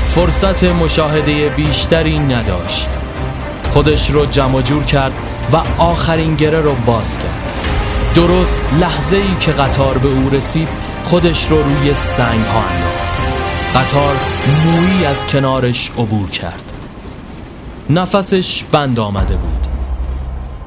فرصت 0.06 0.64
مشاهده 0.64 1.48
بیشتری 1.48 2.18
نداشت. 2.18 2.88
خودش 3.70 4.10
رو 4.10 4.26
جمع 4.26 4.62
جور 4.62 4.84
کرد 4.84 5.12
و 5.52 5.56
آخرین 5.78 6.34
گره 6.34 6.60
رو 6.60 6.74
باز 6.74 7.18
کرد. 7.18 7.68
درست 8.14 8.62
لحظه 8.80 9.16
ای 9.16 9.36
که 9.40 9.52
قطار 9.52 9.98
به 9.98 10.08
او 10.08 10.30
رسید 10.30 10.68
خودش 11.04 11.46
رو 11.50 11.62
روی 11.62 11.94
سنگ 11.94 12.44
ها 12.44 12.62
انداخت. 12.62 13.76
قطار 13.76 14.16
مویی 14.64 15.06
از 15.06 15.26
کنارش 15.26 15.90
عبور 15.98 16.30
کرد. 16.30 16.72
نفسش 17.90 18.64
بند 18.72 18.98
آمده 18.98 19.36
بود. 19.36 19.55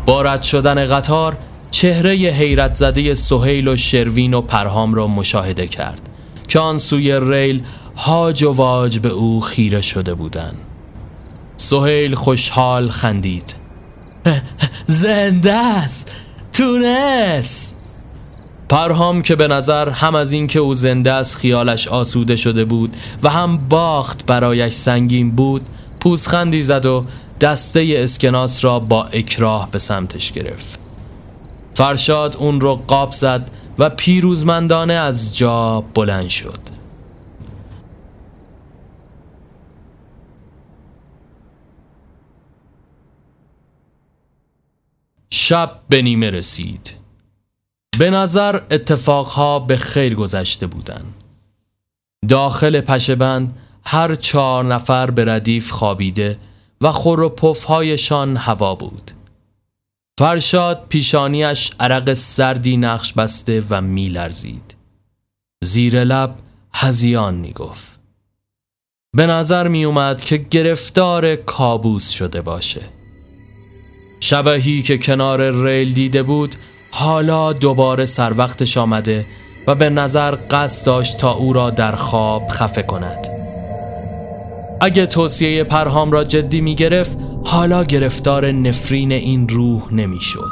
با 0.10 0.22
رد 0.22 0.43
شدن 0.43 0.86
قطار 0.86 1.38
چهره 1.72 2.12
حیرت 2.12 2.74
زده 2.74 3.13
سهیل 3.13 3.67
و 3.67 3.76
شروین 3.76 4.34
و 4.34 4.41
پرهام 4.41 4.93
را 4.93 5.08
مشاهده 5.08 5.67
کرد 5.67 6.02
که 6.48 6.60
آن 6.60 6.78
سوی 6.78 7.19
ریل 7.19 7.63
هاج 7.95 8.43
و 8.43 8.52
واج 8.52 9.00
به 9.00 9.10
او 9.10 9.41
خیره 9.41 9.82
شده 9.82 10.13
بودند. 10.13 10.58
سهیل 11.58 12.15
خوشحال 12.15 12.89
خندید. 12.89 13.56
زنده 14.86 15.54
است. 15.54 16.12
تونست 16.54 17.76
پرهام 18.69 19.22
که 19.22 19.36
به 19.36 19.48
نظر 19.48 19.89
هم 19.89 20.15
از 20.15 20.34
اینکه 20.34 20.60
او 20.60 20.74
زنده 20.74 21.12
است 21.12 21.38
خیالش 21.38 21.88
آسوده 21.88 22.36
شده 22.36 22.65
بود 22.65 22.95
و 23.24 23.30
هم 23.30 23.58
باخت 23.58 24.26
برایش 24.26 24.74
سنگین 24.74 25.32
بود 25.32 25.62
پوزخندی 26.00 26.63
زد 26.63 26.86
و 26.86 27.06
دسته 27.41 27.93
اسکناس 27.97 28.65
را 28.65 28.80
با 28.80 29.04
اکراه 29.04 29.71
به 29.71 29.80
سمتش 29.80 30.32
گرفت. 30.32 30.80
فرشاد 31.73 32.38
اون 32.38 32.62
رو 32.62 32.75
قاب 32.75 33.12
زد 33.12 33.52
و 33.78 33.89
پیروزمندانه 33.89 34.93
از 34.93 35.38
جا 35.38 35.82
بلند 35.82 36.30
شد. 36.30 36.60
شب 45.30 45.80
به 45.89 46.02
نیمه 46.02 46.30
رسید. 46.30 46.95
به 47.99 48.10
نظر 48.10 48.62
اتفاقها 48.71 49.60
به 49.60 49.78
خیر 49.78 50.15
گذشته 50.15 50.67
بودند. 50.67 51.13
داخل 52.30 52.82
پشبند 52.82 53.58
هر 53.86 54.15
چهار 54.15 54.63
نفر 54.63 55.12
به 55.12 55.25
ردیف 55.25 55.71
خوابیده 55.71 56.38
و 56.82 56.92
خور 56.92 57.22
و 57.22 57.30
پفهایشان 57.30 58.38
هوا 58.38 58.76
بود. 58.76 59.12
فرشاد 60.20 60.86
پیشانیش 60.89 61.72
عرق 61.80 62.13
سردی 62.13 62.78
نقش 62.78 63.13
بسته 63.13 63.63
و 63.70 63.82
می 63.82 64.10
لرزید. 64.10 64.76
زیر 65.63 66.04
لب 66.04 66.36
هزیان 66.74 67.36
می 67.36 67.54
گفت. 67.54 68.00
به 69.15 69.28
نظر 69.28 69.68
می 69.68 69.86
اومد 69.86 70.22
که 70.22 70.38
گرفتار 70.38 71.36
کابوس 71.36 72.10
شده 72.10 72.42
باشه. 72.42 72.82
شبهی 74.20 74.82
که 74.82 74.98
کنار 74.98 75.63
ریل 75.63 75.94
دیده 75.94 76.24
بود 76.24 76.56
حالا 76.92 77.54
دوباره 77.54 78.06
سر 78.06 78.34
وقتش 78.38 78.78
آمده 78.78 79.26
و 79.68 79.76
به 79.76 79.89
نظر 79.89 80.38
قصد 80.50 80.86
داشت 80.86 81.18
تا 81.18 81.32
او 81.32 81.54
را 81.54 81.70
در 81.70 81.96
خواب 81.96 82.48
خفه 82.48 82.84
کند 82.84 83.38
اگه 84.82 85.06
توصیه 85.06 85.63
پرهام 85.63 86.12
را 86.12 86.24
جدی 86.24 86.62
می 86.62 86.76
گرفت 86.76 87.18
حالا 87.44 87.84
گرفتار 87.84 88.52
نفرین 88.52 89.12
این 89.12 89.50
روح 89.50 89.94
نمی 89.94 90.22
شد 90.22 90.52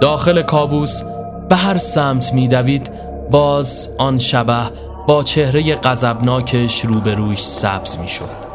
داخل 0.00 0.42
کابوس 0.42 1.02
به 1.48 1.56
هر 1.56 1.78
سمت 1.78 2.34
می 2.34 2.48
دوید 2.48 2.90
باز 3.30 3.90
آن 3.98 4.18
شبه 4.18 4.70
با 5.06 5.22
چهره 5.22 5.74
غضبناکش 5.74 6.84
روبروش 6.84 7.42
سبز 7.42 7.98
می 7.98 8.08
شد 8.08 8.48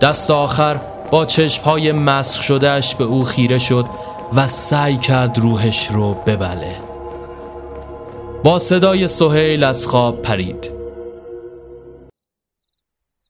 دست 0.00 0.30
آخر 0.30 0.76
با 1.10 1.24
چشمهای 1.24 1.92
مسخ 1.92 2.42
شدهش 2.42 2.94
به 2.94 3.04
او 3.04 3.22
خیره 3.22 3.58
شد 3.58 3.84
و 4.34 4.46
سعی 4.46 4.96
کرد 4.96 5.38
روحش 5.38 5.86
رو 5.90 6.14
ببله. 6.26 6.76
با 8.44 8.58
صدای 8.58 9.08
سهیل 9.08 9.64
از 9.64 9.86
خواب 9.86 10.22
پرید. 10.22 10.77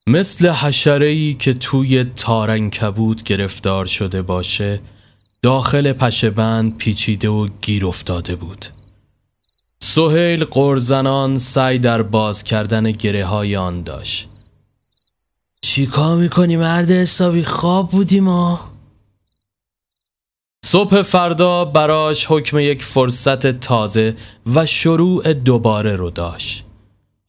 مثل 0.09 0.49
حشره‌ای 0.49 1.33
که 1.33 1.53
توی 1.53 2.03
تارنکبود 2.03 3.23
گرفتار 3.23 3.85
شده 3.85 4.21
باشه 4.21 4.79
داخل 5.41 5.93
پشبند 5.93 6.77
پیچیده 6.77 7.29
و 7.29 7.47
گیر 7.61 7.85
افتاده 7.85 8.35
بود. 8.35 8.65
سهیل 9.79 10.45
قرزنان 10.45 11.37
سعی 11.37 11.79
در 11.79 12.01
باز 12.01 12.43
کردن 12.43 12.91
گره 12.91 13.25
های 13.25 13.55
آن 13.55 13.83
داشت. 13.83 14.27
چیکار 15.61 16.17
می‌کنی 16.17 16.57
مرد 16.57 16.91
حسابی؟ 16.91 17.43
خواب 17.43 17.89
بودیم 17.89 18.23
ما 18.23 18.71
صبح 20.65 21.01
فردا 21.01 21.65
براش 21.65 22.25
حکم 22.29 22.59
یک 22.59 22.83
فرصت 22.83 23.47
تازه 23.47 24.15
و 24.55 24.65
شروع 24.65 25.33
دوباره 25.33 25.95
رو 25.95 26.09
داشت. 26.09 26.65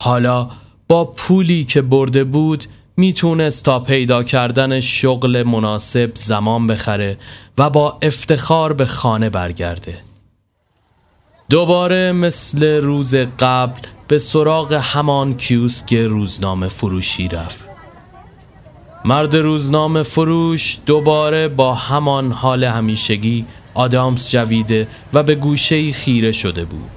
حالا 0.02 0.50
با 0.90 1.04
پولی 1.04 1.64
که 1.64 1.82
برده 1.82 2.24
بود 2.24 2.64
می‌تونست 2.96 3.64
تا 3.64 3.80
پیدا 3.80 4.22
کردن 4.22 4.80
شغل 4.80 5.42
مناسب 5.42 6.10
زمان 6.14 6.66
بخره 6.66 7.18
و 7.58 7.70
با 7.70 7.98
افتخار 8.02 8.72
به 8.72 8.86
خانه 8.86 9.30
برگرده. 9.30 9.98
دوباره 11.50 12.12
مثل 12.12 12.64
روز 12.64 13.14
قبل 13.14 13.80
به 14.08 14.18
سراغ 14.18 14.72
همان 14.72 15.36
کیوسک 15.36 15.94
روزنامه 15.94 16.68
فروشی 16.68 17.28
رفت. 17.28 17.68
مرد 19.04 19.36
روزنامه 19.36 20.02
فروش 20.02 20.78
دوباره 20.86 21.48
با 21.48 21.74
همان 21.74 22.32
حال 22.32 22.64
همیشگی 22.64 23.46
آدامس 23.74 24.30
جویده 24.30 24.88
و 25.12 25.22
به 25.22 25.34
گوشه 25.34 25.92
خیره 25.92 26.32
شده 26.32 26.64
بود. 26.64 26.90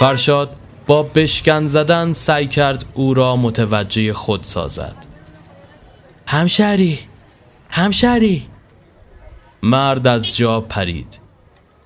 فرشاد 0.00 0.56
با 0.86 1.02
بشکن 1.02 1.66
زدن 1.66 2.12
سعی 2.12 2.46
کرد 2.46 2.84
او 2.94 3.14
را 3.14 3.36
متوجه 3.36 4.12
خود 4.12 4.42
سازد. 4.42 4.96
همشهری 6.26 6.98
همشهری. 7.70 8.46
مرد 9.62 10.06
از 10.06 10.36
جا 10.36 10.60
پرید. 10.60 11.18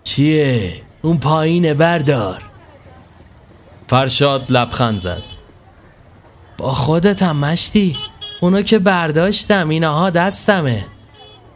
چیه؟ 0.05 0.83
اون 1.03 1.19
پایینه 1.19 1.75
بردار. 1.75 2.43
فرشاد 3.89 4.47
لبخند 4.53 4.99
زد. 4.99 5.23
با 6.59 6.73
خودت 6.73 7.23
هم 7.23 7.37
مشتی. 7.37 7.97
اونو 8.41 8.63
که 8.63 8.79
برداشتم 8.79 9.69
اینها 9.69 10.11
دستمه. 10.11 10.87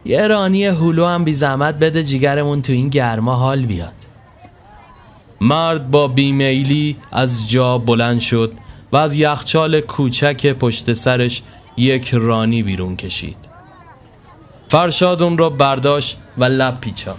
یه 0.05 0.27
رانی 0.27 0.65
هلو 0.65 1.05
هم 1.05 1.23
بی 1.23 1.33
زحمت 1.33 1.79
بده 1.79 2.03
جیگرمون 2.03 2.61
تو 2.61 2.73
این 2.73 2.89
گرما 2.89 3.35
حال 3.35 3.65
بیاد. 3.65 4.00
مرد 5.41 5.91
با 5.91 6.07
بیمیلی 6.07 6.97
از 7.11 7.49
جا 7.49 7.77
بلند 7.77 8.19
شد 8.19 8.53
و 8.91 8.97
از 8.97 9.15
یخچال 9.15 9.81
کوچک 9.81 10.53
پشت 10.53 10.93
سرش 10.93 11.41
یک 11.77 12.09
رانی 12.13 12.63
بیرون 12.63 12.95
کشید. 12.95 13.37
فرشاد 14.69 15.23
اون 15.23 15.37
را 15.37 15.49
برداشت 15.49 16.17
و 16.37 16.43
لب 16.43 16.81
پیچا 16.81 17.15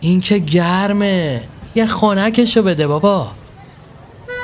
این 0.00 0.20
که 0.20 0.38
گرمه. 0.38 1.42
یه 1.74 1.86
خونکشو 1.86 2.62
بده 2.62 2.86
بابا. 2.86 3.30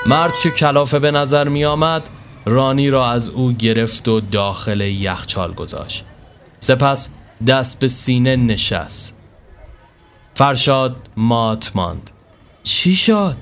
مرد 0.06 0.38
که 0.42 0.50
کلافه 0.50 0.98
به 0.98 1.10
نظر 1.10 1.48
می 1.48 1.64
آمد 1.64 2.10
رانی 2.44 2.90
را 2.90 3.10
از 3.10 3.28
او 3.28 3.52
گرفت 3.52 4.08
و 4.08 4.20
داخل 4.20 4.80
یخچال 4.80 5.52
گذاشت. 5.52 6.04
سپس 6.58 7.10
دست 7.46 7.80
به 7.80 7.88
سینه 7.88 8.36
نشست. 8.36 9.16
فرشاد 10.34 10.96
مات 11.16 11.72
ماند. 11.74 12.10
چی 12.62 12.94
شد؟ 12.94 13.36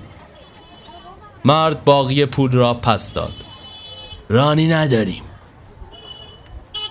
مرد 1.45 1.85
باقی 1.85 2.27
پول 2.27 2.53
را 2.53 2.75
پس 2.75 3.15
داد. 3.15 3.35
رانی 4.29 4.67
نداریم. 4.67 5.23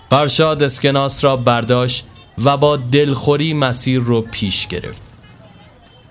فرشاد 0.10 0.64
اسکناس 0.64 1.24
را 1.24 1.38
برداشت 1.38 2.06
و 2.44 2.58
با 2.58 2.78
دلخوری 2.78 3.54
مسیر 3.54 4.00
رو 4.00 4.22
پیش 4.22 4.68
گرفت. 4.68 5.02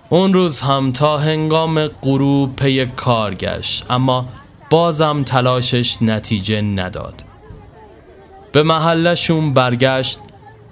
اون 0.08 0.34
روز 0.34 0.60
هم 0.60 0.92
تا 0.92 1.18
هنگام 1.18 1.86
غروب 1.86 2.56
پی 2.56 2.86
کار 2.86 3.34
گشت 3.34 3.86
اما 3.90 4.28
بازم 4.70 5.22
تلاشش 5.22 6.02
نتیجه 6.02 6.60
نداد. 6.62 7.24
به 8.52 8.62
محلشون 8.62 9.52
برگشت 9.52 10.18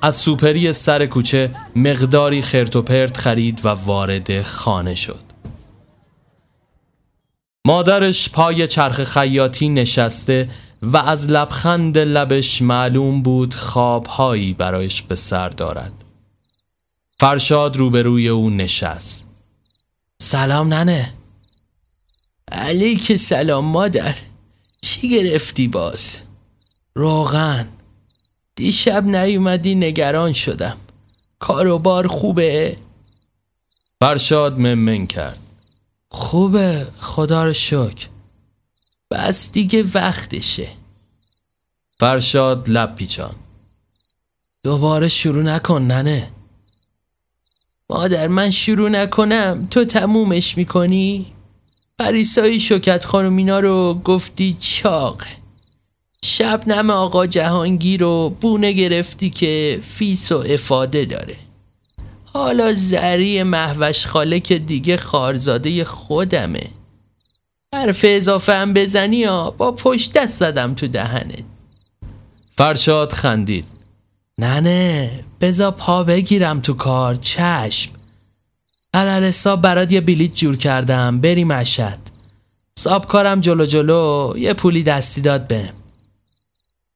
از 0.03 0.15
سوپری 0.15 0.73
سر 0.73 1.07
کوچه 1.07 1.51
مقداری 1.77 2.43
خرت 2.43 2.77
و 2.77 2.83
پرت 2.83 3.17
خرید 3.17 3.61
و 3.65 3.69
وارد 3.69 4.43
خانه 4.43 4.95
شد. 4.95 5.26
مادرش 7.66 8.31
پای 8.31 8.68
چرخ 8.68 9.05
خیاطی 9.05 9.68
نشسته 9.68 10.50
و 10.83 10.96
از 10.96 11.31
لبخند 11.31 11.98
لبش 11.98 12.62
معلوم 12.62 13.22
بود 13.22 13.55
خوابهایی 13.55 14.52
برایش 14.52 15.02
به 15.02 15.14
سر 15.14 15.48
دارد. 15.48 15.92
فرشاد 17.20 17.76
روبروی 17.76 18.29
او 18.29 18.50
نشست. 18.50 19.26
سلام 20.18 20.74
ننه. 20.74 21.12
علیک 22.52 23.16
سلام 23.16 23.64
مادر. 23.64 24.14
چی 24.81 25.11
گرفتی 25.11 25.68
باز؟ 25.68 26.20
روغن. 26.94 27.68
دیشب 28.57 29.05
نیومدی 29.07 29.74
نگران 29.74 30.33
شدم. 30.33 30.76
کاروبار 31.38 32.07
خوبه؟ 32.07 32.76
فرشاد 34.00 34.59
ممن 34.59 35.07
کرد. 35.07 35.46
خوبه 36.16 36.87
خدا 37.00 37.44
رو 37.44 37.52
شکر. 37.52 38.09
بس 39.11 39.52
دیگه 39.52 39.83
وقتشه. 39.94 40.68
فرشاد 42.00 42.68
لب 42.68 42.94
پیچان 42.94 43.35
دوباره 44.62 45.09
شروع 45.09 45.42
نکن 45.42 45.83
ننه. 45.83 46.31
مادر 47.90 48.29
من 48.29 48.50
شروع 48.50 48.88
نکنم. 48.88 49.66
تو 49.70 49.85
تمومش 49.85 50.57
می‌کنی؟ 50.57 51.26
پریسای 51.98 52.61
شکت 52.61 53.05
خانومینا 53.05 53.60
رو 53.60 54.00
گفتی 54.04 54.56
چاق. 54.60 55.23
شب 56.25 56.62
نم 56.67 56.90
آقا 56.90 57.27
جهانگیر 57.27 58.00
رو 58.00 58.37
بونه 58.40 58.73
گرفتی 58.73 59.31
که 59.31 59.81
فیس 59.83 60.33
و 60.33 60.37
افاده 60.38 61.04
داره. 61.04 61.46
حالا 62.37 62.73
زری 62.73 63.43
محوش 63.43 64.07
خاله 64.07 64.41
که 64.41 64.59
دیگه 64.59 64.97
خارزاده 64.97 65.85
خودمه. 65.85 66.71
حرف 67.75 68.01
اضافه 68.09 68.53
هم 68.53 68.73
بزنی 68.73 69.25
ها 69.25 69.51
با 69.51 69.73
پشت 69.73 70.13
دست 70.13 70.39
زدم 70.39 70.75
تو 70.75 70.87
دهنت. 70.87 71.45
فرشاد 72.57 73.13
خندید. 73.13 73.65
نه 74.39 74.61
نه 74.61 75.11
بزا 75.41 75.71
پا 75.71 76.05
بگیرم 76.05 76.61
تو 76.61 76.75
کار 76.75 77.15
چشم. 77.15 77.93
علال 78.95 79.33
برات 79.63 79.93
یه 79.93 80.01
بلیت 80.01 80.35
جور 80.35 80.57
کردم 80.57 81.21
بری 81.21 81.45
مشهد. 81.45 81.99
صاب 82.79 83.07
کارم 83.07 83.41
جلو 83.41 83.67
جلو 83.67 84.35
یه 84.37 84.55
پولی 84.55 84.83
دستی 84.83 85.21
داد 85.21 85.47
بهم 85.47 85.73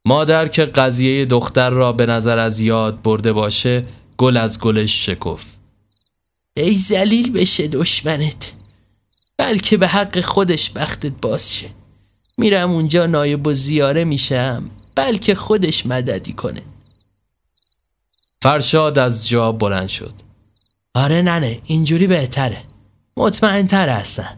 مادر 0.04 0.48
که 0.48 0.64
قضیه 0.64 1.24
دختر 1.24 1.70
را 1.70 1.92
به 1.92 2.06
نظر 2.06 2.38
از 2.38 2.60
یاد 2.60 3.02
برده 3.02 3.32
باشه 3.32 3.84
گل 4.20 4.36
از 4.36 4.60
گلش 4.60 5.06
شکف. 5.06 5.46
ای 6.56 6.74
زلیل 6.74 7.32
بشه 7.32 7.68
دشمنت 7.68 8.52
بلکه 9.38 9.76
به 9.76 9.88
حق 9.88 10.20
خودش 10.20 10.70
بختت 10.70 11.12
باز 11.22 11.54
شه. 11.54 11.70
میرم 12.38 12.70
اونجا 12.70 13.06
نایب 13.06 13.46
و 13.46 13.52
زیاره 13.52 14.04
میشم 14.04 14.70
بلکه 14.94 15.34
خودش 15.34 15.86
مددی 15.86 16.32
کنه. 16.32 16.60
فرشاد 18.42 18.98
از 18.98 19.28
جا 19.28 19.52
بلند 19.52 19.88
شد. 19.88 20.14
آره 20.94 21.22
ننه 21.22 21.60
اینجوری 21.64 22.06
بهتره. 22.06 22.62
مطمئن 23.16 23.66
تر 23.66 23.88
هستن. 23.88 24.36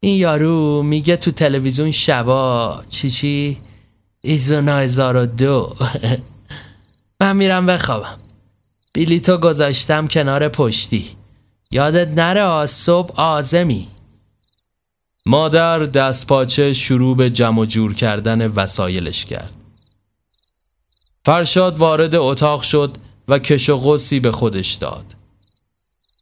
این 0.00 0.16
یارو 0.16 0.82
میگه 0.82 1.16
تو 1.16 1.30
تلویزیون 1.30 1.90
شبا 1.90 2.84
چی 2.90 3.10
چی؟ 3.10 3.60
ایزونا 4.20 4.76
هزار 4.76 5.26
دو. 5.26 5.76
من 7.20 7.36
میرم 7.36 7.66
بخوابم. 7.66 8.21
بلیتو 8.94 9.36
گذاشتم 9.36 10.06
کنار 10.06 10.48
پشتی. 10.48 11.16
یادت 11.70 12.08
نره 12.08 12.66
صبح 12.66 13.20
آزمی. 13.20 13.88
مادر 15.26 15.78
دست 15.78 16.26
پاچه 16.26 16.72
شروع 16.72 17.16
به 17.16 17.30
جمع 17.30 17.66
جور 17.66 17.94
کردن 17.94 18.46
وسایلش 18.46 19.24
کرد. 19.24 19.56
فرشاد 21.24 21.78
وارد 21.78 22.14
اتاق 22.14 22.62
شد 22.62 22.96
و 23.28 23.38
کش 23.38 23.68
و 23.68 23.78
قصی 23.78 24.20
به 24.20 24.32
خودش 24.32 24.72
داد. 24.72 25.04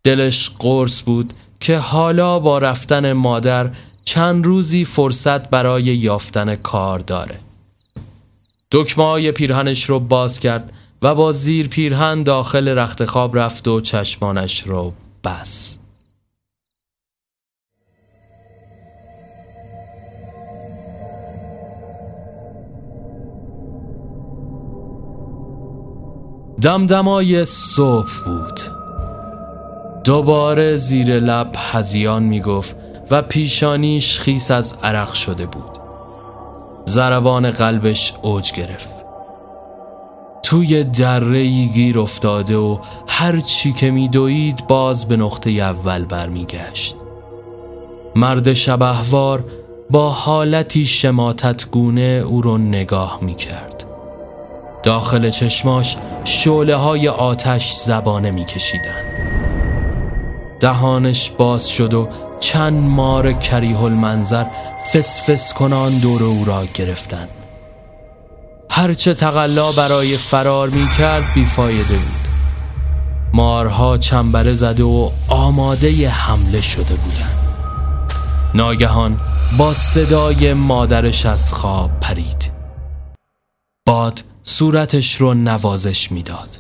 دلش 0.05 0.51
قرص 0.59 1.03
بود 1.03 1.33
که 1.61 1.79
حالا 1.79 2.39
با 2.39 2.59
رفتن 2.59 3.13
مادر 3.13 3.71
چند 4.05 4.47
روزی 4.47 4.85
فرصت 4.85 5.51
برای 5.51 5.83
یافتن 5.83 6.57
کار 6.57 6.99
داره. 6.99 7.39
دکمه 8.73 9.05
های 9.05 9.33
پیرهنش 9.33 9.85
رو 9.85 10.01
باز 10.01 10.41
کرد 10.41 10.73
و 11.03 11.15
با 11.15 11.33
زیر 11.33 11.69
پیرهن 11.69 12.23
داخل 12.23 12.69
رخت 12.69 13.05
خواب 13.05 13.39
رفت 13.39 13.69
و 13.69 13.81
چشمانش 13.81 14.63
رو 14.63 14.93
بس 15.25 15.77
دمدمای 26.63 27.45
صبح 27.45 28.25
بود. 28.25 28.61
دوباره 30.05 30.77
زیر 30.77 31.19
لب 31.19 31.55
هزیان 31.57 32.23
می‌گفت 32.23 32.77
و 33.11 33.23
پیشانیش 33.23 34.19
خیس 34.19 34.51
از 34.51 34.77
عرق 34.83 35.13
شده 35.13 35.47
بود. 35.47 35.79
زربان 36.85 37.51
قلبش 37.51 38.15
اوج 38.23 38.53
گرفت. 38.53 39.00
توی 40.51 40.85
دره 40.85 41.67
گیر 41.67 41.99
افتاده 41.99 42.57
و 42.57 42.79
هر 43.09 43.41
چی 43.41 43.73
که 43.73 43.91
میدوید 43.91 44.67
باز 44.67 45.09
به 45.09 45.17
نقطه 45.17 45.51
اول 45.51 46.05
برمیگشت. 46.05 46.97
مرد 48.17 48.53
شبهوار 48.55 49.45
با 49.91 50.11
حالتی 50.11 50.87
شماتت 50.87 51.71
گونه 51.71 52.23
او 52.27 52.43
رو 52.43 52.59
نگاه 52.59 53.19
می‌کرد 53.23 53.85
داخل 54.83 55.31
چشماش 55.31 55.97
شعله 56.25 56.77
های 56.77 57.09
آتش 57.09 57.73
زبانه 57.73 58.31
میکشیدن 58.31 59.05
دهانش 60.61 61.31
باز 61.31 61.69
شد 61.69 61.95
و 61.95 62.09
چند 62.41 62.91
مار 62.91 63.33
کریه 63.33 63.83
المنظر 63.83 64.45
فسفس 64.93 65.53
کنان 65.53 65.99
دور 65.99 66.23
او 66.23 66.45
را 66.45 66.65
گرفتن. 66.75 67.29
هرچه 68.73 69.15
تقلا 69.15 69.73
برای 69.73 70.17
فرار 70.17 70.69
می 70.69 70.89
کرد 70.99 71.25
بیفایده 71.35 71.97
بود. 71.97 72.21
مارها 73.33 73.99
چنبره 73.99 74.55
زده 74.55 74.83
و 74.83 75.11
آماده 75.29 76.09
حمله 76.09 76.61
شده 76.61 76.95
بودند. 76.95 77.41
ناگهان 78.55 79.21
با 79.59 79.75
صدای 79.75 80.55
مادرش 80.55 81.27
از 81.27 81.53
خواب 81.53 81.91
پرید. 82.01 82.53
باد 83.87 84.23
صورتش 84.43 85.17
رو 85.17 85.35
نوازش 85.35 86.13
می‌داد. 86.13 86.57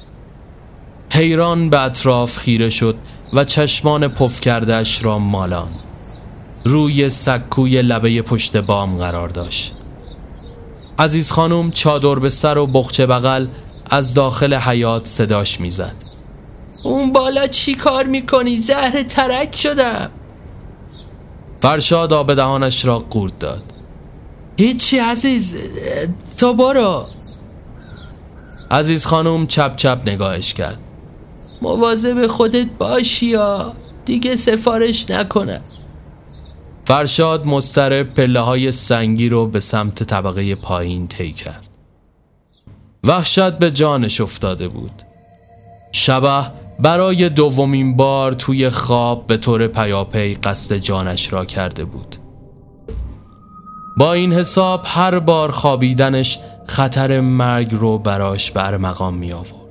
حیران 1.12 1.70
به 1.70 1.80
اطراف 1.80 2.36
خیره 2.36 2.70
شد 2.70 2.96
و 3.32 3.44
چشمان 3.44 4.08
پف 4.08 4.40
کردش 4.40 5.04
را 5.04 5.18
مالان 5.18 5.70
روی 6.64 7.08
سکوی 7.08 7.82
لبه 7.82 8.22
پشت 8.22 8.56
بام 8.56 8.96
قرار 8.96 9.28
داشت. 9.28 9.80
عزیز 11.01 11.32
خانم 11.32 11.70
چادر 11.70 12.14
به 12.14 12.28
سر 12.28 12.59
و 12.59 12.66
بخچه 12.66 13.07
بغل 13.07 13.46
از 13.90 14.14
داخل 14.14 14.55
حیات 14.55 15.07
صداش 15.07 15.61
می‌زد. 15.61 15.94
اون 16.84 17.12
بالا 17.12 17.46
چی 17.46 17.74
کار 17.74 18.05
می‌کنی؟ 18.05 18.57
زهر 18.57 19.03
ترک 19.03 19.57
شدم. 19.57 20.11
فرشاد 21.62 22.12
آب 22.12 22.34
دهانش 22.34 22.84
را 22.84 22.98
قورت 22.98 23.38
داد. 23.38 23.62
هیچی 24.57 24.98
عزیز 24.98 25.57
تو 26.36 26.55
برو. 26.55 27.07
عزیز 28.70 29.07
خانم 29.07 29.46
چپ 29.46 29.76
چپ 29.76 30.01
نگاهش 30.07 30.55
کرد. 30.55 30.78
مواظب 31.62 32.26
خودت 32.26 32.68
باشی 32.78 33.26
یا 33.26 33.72
دیگه 34.05 34.36
سفارش 34.36 35.11
نکنه 35.11 35.61
فرشاد 36.91 37.47
مستر 37.47 38.03
پله 38.03 38.41
های 38.41 38.72
سنگی 38.72 39.28
رو 39.28 39.47
به 39.47 39.61
سمت 39.61 40.03
طبقه 40.03 40.55
پایین 40.55 41.07
طی 41.07 41.32
کرد. 41.32 41.68
وحشت 43.05 43.59
به 43.59 43.70
جانش 43.70 44.20
افتاده 44.20 44.68
بود. 44.68 45.03
شبه 45.93 46.47
برای 46.78 47.28
دومین 47.28 47.97
بار 47.97 48.32
توی 48.32 48.70
خواب 48.70 49.26
به 49.26 49.36
طور 49.36 49.66
پیاپی 49.66 50.34
قصد 50.34 50.76
جانش 50.76 51.32
را 51.32 51.45
کرده 51.45 51.84
بود. 51.84 52.16
با 53.97 54.12
این 54.12 54.32
حساب 54.32 54.82
هر 54.84 55.18
بار 55.18 55.51
خوابیدنش 55.51 56.38
خطر 56.66 57.20
مرگ 57.20 57.68
رو 57.74 57.99
براش 57.99 58.51
بر 58.51 58.76
مقام 58.76 59.14
می 59.14 59.32
آورد. 59.32 59.70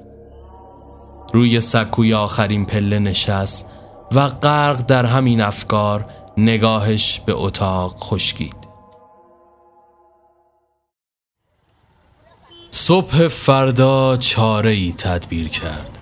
روی 1.34 1.60
سکوی 1.60 2.14
آخرین 2.14 2.66
پله 2.66 3.00
نشست 3.00 3.70
و 4.16 4.28
غرق 4.28 4.86
در 4.86 5.06
همین 5.06 5.42
افکار 5.42 6.06
نگاهش 6.46 7.22
به 7.26 7.34
اتاق 7.36 7.96
خشکید. 8.00 8.56
صبح 12.70 13.28
فردا 13.28 14.18
چاره 14.18 14.72
ای 14.72 14.94
تدبیر 14.98 15.48
کرد. 15.48 15.98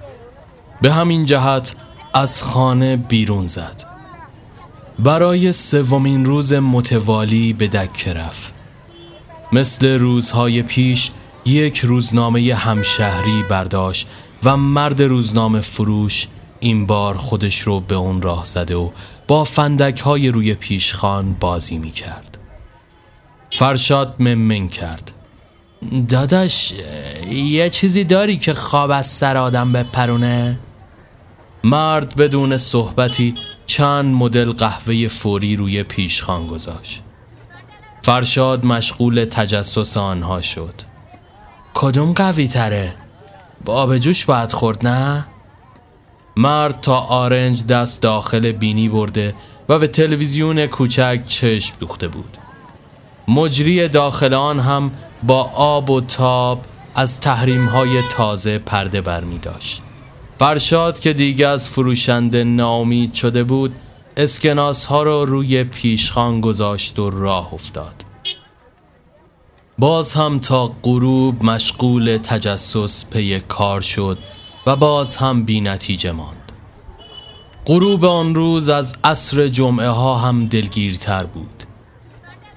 به 0.81 0.93
همین 0.93 1.25
جهت 1.25 1.75
از 2.13 2.43
خانه 2.43 2.97
بیرون 2.97 3.47
زد. 3.47 3.83
برای 4.99 5.51
سومین 5.51 6.25
روز 6.25 6.53
متوالی 6.53 7.53
به 7.53 7.67
دکه 7.67 8.13
رفت. 8.13 8.53
مثل 9.51 9.87
روزهای 9.87 10.61
پیش 10.61 11.09
یک 11.45 11.79
روزنامه 11.79 12.55
همشهری 12.55 13.43
برداشت 13.49 14.07
و 14.43 14.57
مرد 14.57 15.01
روزنامه 15.01 15.59
فروش 15.59 16.27
این 16.59 16.85
بار 16.85 17.17
خودش 17.17 17.59
رو 17.59 17.79
به 17.79 17.95
اون 17.95 18.21
راه 18.21 18.45
زده 18.45 18.75
و 18.75 18.89
با 19.27 19.43
فندک 19.43 19.99
های 19.99 20.29
روی 20.29 20.53
پیشخان 20.53 21.33
بازی 21.33 21.77
می 21.77 21.89
کرد 21.89 22.37
فرشاد 23.51 24.15
ممن 24.19 24.67
کرد 24.67 25.11
داداش 26.09 26.73
یه 27.31 27.69
چیزی 27.69 28.03
داری 28.03 28.37
که 28.37 28.53
خواب 28.53 28.91
از 28.91 29.07
سر 29.07 29.37
آدم 29.37 29.71
بپرونه؟ 29.71 30.59
مرد 31.63 32.15
بدون 32.15 32.57
صحبتی 32.57 33.33
چند 33.65 34.15
مدل 34.15 34.51
قهوه 34.51 35.07
فوری 35.07 35.55
روی 35.55 35.83
پیشخان 35.83 36.47
گذاشت 36.47 37.03
فرشاد 38.03 38.65
مشغول 38.65 39.25
تجسس 39.25 39.97
آنها 39.97 40.41
شد 40.41 40.73
کدوم 41.73 42.13
قوی 42.13 42.47
تره؟ 42.47 42.93
با 43.65 43.73
آب 43.73 43.97
جوش 43.97 44.25
باید 44.25 44.51
خورد 44.51 44.87
نه؟ 44.87 45.25
مرد 46.37 46.81
تا 46.81 46.97
آرنج 46.97 47.65
دست 47.65 48.01
داخل 48.01 48.51
بینی 48.51 48.89
برده 48.89 49.35
و 49.69 49.79
به 49.79 49.87
تلویزیون 49.87 50.67
کوچک 50.67 51.21
چشم 51.27 51.75
دوخته 51.79 52.07
بود 52.07 52.37
مجری 53.27 53.87
داخل 53.87 54.33
آن 54.33 54.59
هم 54.59 54.91
با 55.23 55.43
آب 55.55 55.89
و 55.89 56.01
تاب 56.01 56.61
از 56.95 57.19
تحریم 57.19 57.65
های 57.65 58.01
تازه 58.09 58.57
پرده 58.57 59.01
بر 59.01 59.23
می 59.23 59.37
داشت. 59.37 59.81
فرشاد 60.39 60.99
که 60.99 61.13
دیگه 61.13 61.47
از 61.47 61.69
فروشنده 61.69 62.43
نامید 62.43 63.13
شده 63.13 63.43
بود 63.43 63.75
اسکناس 64.17 64.85
ها 64.85 65.03
رو 65.03 65.25
روی 65.25 65.63
پیشخان 65.63 66.41
گذاشت 66.41 66.99
و 66.99 67.09
راه 67.09 67.53
افتاد 67.53 68.05
باز 69.77 70.13
هم 70.13 70.39
تا 70.39 70.71
غروب 70.83 71.43
مشغول 71.43 72.17
تجسس 72.17 73.09
پی 73.09 73.39
کار 73.39 73.81
شد 73.81 74.17
و 74.67 74.75
باز 74.75 75.17
هم 75.17 75.43
بی 75.43 75.61
نتیجه 75.61 76.11
ماند. 76.11 76.51
غروب 77.65 78.05
آن 78.05 78.35
روز 78.35 78.69
از 78.69 78.97
عصر 79.03 79.47
جمعه 79.47 79.89
ها 79.89 80.15
هم 80.15 80.45
دلگیرتر 80.45 81.23
بود. 81.23 81.63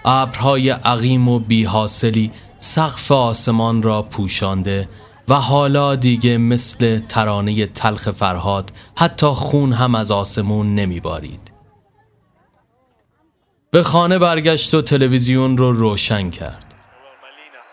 ابرهای 0.04 0.70
عقیم 0.70 1.28
و 1.28 1.38
بیحاصلی 1.38 2.30
سقف 2.58 3.12
آسمان 3.12 3.82
را 3.82 4.02
پوشانده 4.02 4.88
و 5.28 5.34
حالا 5.34 5.96
دیگه 5.96 6.38
مثل 6.38 6.98
ترانه 6.98 7.66
تلخ 7.66 8.10
فرهاد 8.10 8.72
حتی 8.96 9.26
خون 9.26 9.72
هم 9.72 9.94
از 9.94 10.10
آسمون 10.10 10.74
نمیبارید 10.74 11.52
به 13.70 13.82
خانه 13.82 14.18
برگشت 14.18 14.74
و 14.74 14.82
تلویزیون 14.82 15.56
رو 15.56 15.72
روشن 15.72 16.30
کرد. 16.30 16.69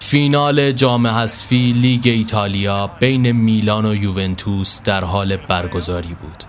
فینال 0.09 0.71
جام 0.71 1.07
حذفی 1.07 1.71
لیگ 1.71 2.01
ایتالیا 2.07 2.87
بین 2.87 3.31
میلان 3.31 3.85
و 3.85 3.95
یوونتوس 3.95 4.81
در 4.83 5.03
حال 5.03 5.37
برگزاری 5.37 6.13
بود. 6.13 6.43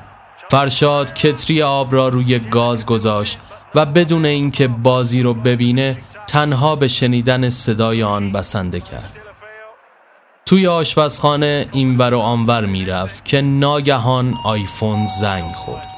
فرشاد 0.51 1.15
کتری 1.15 1.63
آب 1.63 1.95
را 1.95 2.09
روی 2.09 2.39
گاز 2.39 2.87
گذاشت 2.87 3.39
و 3.75 3.87
بدون 3.87 4.27
اینکه 4.27 4.69
بازی 4.69 5.23
رو 5.23 5.35
ببینه 5.35 5.99
تنها 6.27 6.77
به 6.77 6.89
شنیدن 6.89 7.49
صدای 7.49 8.03
آن 8.03 8.33
بسنده 8.33 8.81
کرد. 8.81 9.13
توی 10.47 10.67
آشپزخانه 10.67 11.69
اینور 11.73 12.15
و 12.15 12.19
آنور 12.19 12.67
می‌رفت 12.67 13.25
که 13.25 13.41
ناگهان 13.41 14.35
آیفون 14.45 15.07
زنگ 15.07 15.51
خورد 15.51 15.89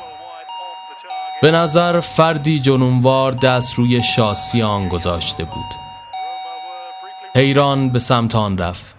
به 1.43 1.51
نظر 1.51 2.01
فردی 2.01 2.59
جنونوار 2.59 3.33
دست 3.33 3.75
روی 3.75 4.03
شاسی 4.03 4.63
آن 4.63 4.89
گذاشته 4.89 5.45
بود 5.45 5.90
حیران 7.37 7.89
به 7.89 7.99
سمت 7.99 8.35
آن 8.35 8.59
رفت. 8.59 8.97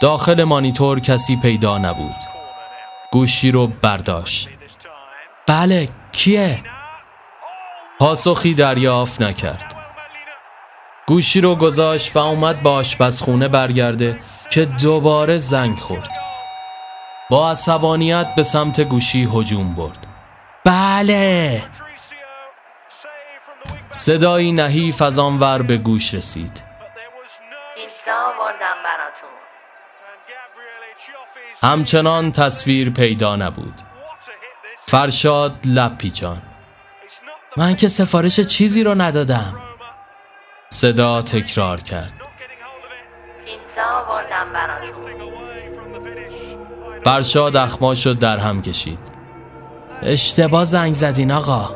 داخل 0.00 0.44
مانیتور 0.44 1.00
کسی 1.00 1.36
پیدا 1.36 1.78
نبود. 1.78 2.16
گوشی 3.12 3.50
رو 3.50 3.66
برداشت. 3.66 4.48
بله 5.46 5.88
کیه؟ 6.12 6.60
پاسخی 7.98 8.54
دریافت 8.54 9.22
نکرد. 9.22 9.74
گوشی 11.06 11.40
رو 11.40 11.54
گذاشت 11.54 12.16
و 12.16 12.18
اومد 12.18 12.62
با 12.62 12.72
آشپزخونه 12.72 13.48
برگرده 13.48 14.18
که 14.50 14.64
دوباره 14.64 15.36
زنگ 15.36 15.76
خورد. 15.76 16.10
با 17.30 17.50
عصبانیت 17.50 18.26
به 18.36 18.42
سمت 18.42 18.80
گوشی 18.80 19.28
هجوم 19.32 19.74
برد. 19.74 20.06
بله! 20.64 21.62
صدایی 23.90 24.52
نحیف 24.52 25.02
از 25.02 25.18
ور 25.18 25.62
به 25.62 25.78
گوش 25.78 26.14
رسید. 26.14 26.73
همچنان 31.64 32.32
تصویر 32.32 32.90
پیدا 32.90 33.36
نبود. 33.36 33.74
فرشاد 34.86 35.52
لب 35.64 35.98
پیچان 35.98 36.42
من 37.56 37.76
که 37.76 37.88
سفارش 37.88 38.40
چیزی 38.40 38.82
رو 38.82 38.94
ندادم. 38.94 39.54
صدا 40.68 41.22
تکرار 41.22 41.80
کرد. 41.80 42.12
فرشاد 47.04 47.56
اخماش 47.56 48.06
رو 48.06 48.14
در 48.14 48.38
هم 48.38 48.62
کشید. 48.62 48.98
اشتباه 50.02 50.64
زنگ 50.64 50.94
زدین 50.94 51.32
آقا. 51.32 51.74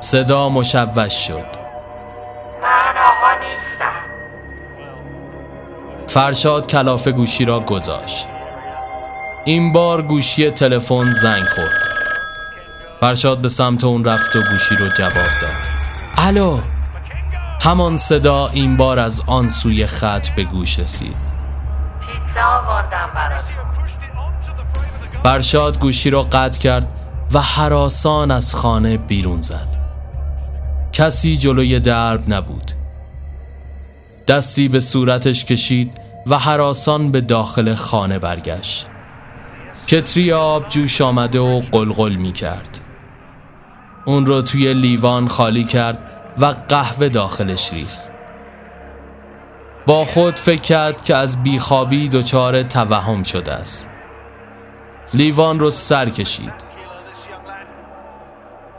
صدا 0.00 0.48
مشوش 0.48 1.12
شد. 1.12 1.46
من 2.62 2.96
آقا 2.96 3.44
نیستم. 3.44 3.92
فرشاد 6.06 6.66
کلافه 6.66 7.12
گوشی 7.12 7.44
را 7.44 7.60
گذاشت. 7.60 8.28
این 9.44 9.72
بار 9.72 10.02
گوشی 10.02 10.50
تلفن 10.50 11.12
زنگ 11.12 11.46
خورد. 11.48 11.88
فرشاد 13.00 13.40
به 13.40 13.48
سمت 13.48 13.84
اون 13.84 14.04
رفت 14.04 14.36
و 14.36 14.42
گوشی 14.52 14.76
رو 14.76 14.88
جواب 14.88 15.12
داد. 15.12 15.56
الو؟ 16.18 16.60
همان 17.60 17.96
صدا 17.96 18.48
این 18.48 18.76
بار 18.76 18.98
از 18.98 19.22
آن 19.26 19.48
سوی 19.48 19.86
خط 19.86 20.28
به 20.28 20.44
گوش 20.44 20.78
رسید. 20.78 21.16
پیتزا 22.00 22.46
آوردم 22.46 23.10
فرشاد 25.22 25.78
گوشی 25.78 26.10
را 26.10 26.22
قطع 26.22 26.60
کرد 26.60 26.92
و 27.32 27.40
حراسان 27.40 28.30
از 28.30 28.54
خانه 28.54 28.96
بیرون 28.96 29.40
زد. 29.40 29.68
کسی 30.92 31.36
جلوی 31.36 31.80
درب 31.80 32.34
نبود. 32.34 32.72
دستی 34.28 34.68
به 34.68 34.80
صورتش 34.80 35.44
کشید 35.44 36.00
و 36.26 36.38
حراسان 36.38 37.12
به 37.12 37.20
داخل 37.20 37.74
خانه 37.74 38.18
برگشت. 38.18 38.86
کتری 39.90 40.32
آب 40.32 40.68
جوش 40.68 41.00
آمده 41.00 41.38
و 41.40 41.62
قلقل 41.72 42.14
می 42.14 42.32
کرد. 42.32 42.80
اون 44.06 44.26
رو 44.26 44.42
توی 44.42 44.74
لیوان 44.74 45.28
خالی 45.28 45.64
کرد 45.64 46.10
و 46.38 46.54
قهوه 46.68 47.08
داخلش 47.08 47.72
ریخت. 47.72 48.10
با 49.86 50.04
خود 50.04 50.38
فکر 50.38 50.60
کرد 50.60 51.02
که 51.02 51.16
از 51.16 51.42
بیخوابی 51.42 52.08
دچار 52.08 52.62
توهم 52.62 53.22
شده 53.22 53.52
است. 53.52 53.90
لیوان 55.14 55.58
رو 55.58 55.70
سر 55.70 56.08
کشید. 56.08 56.64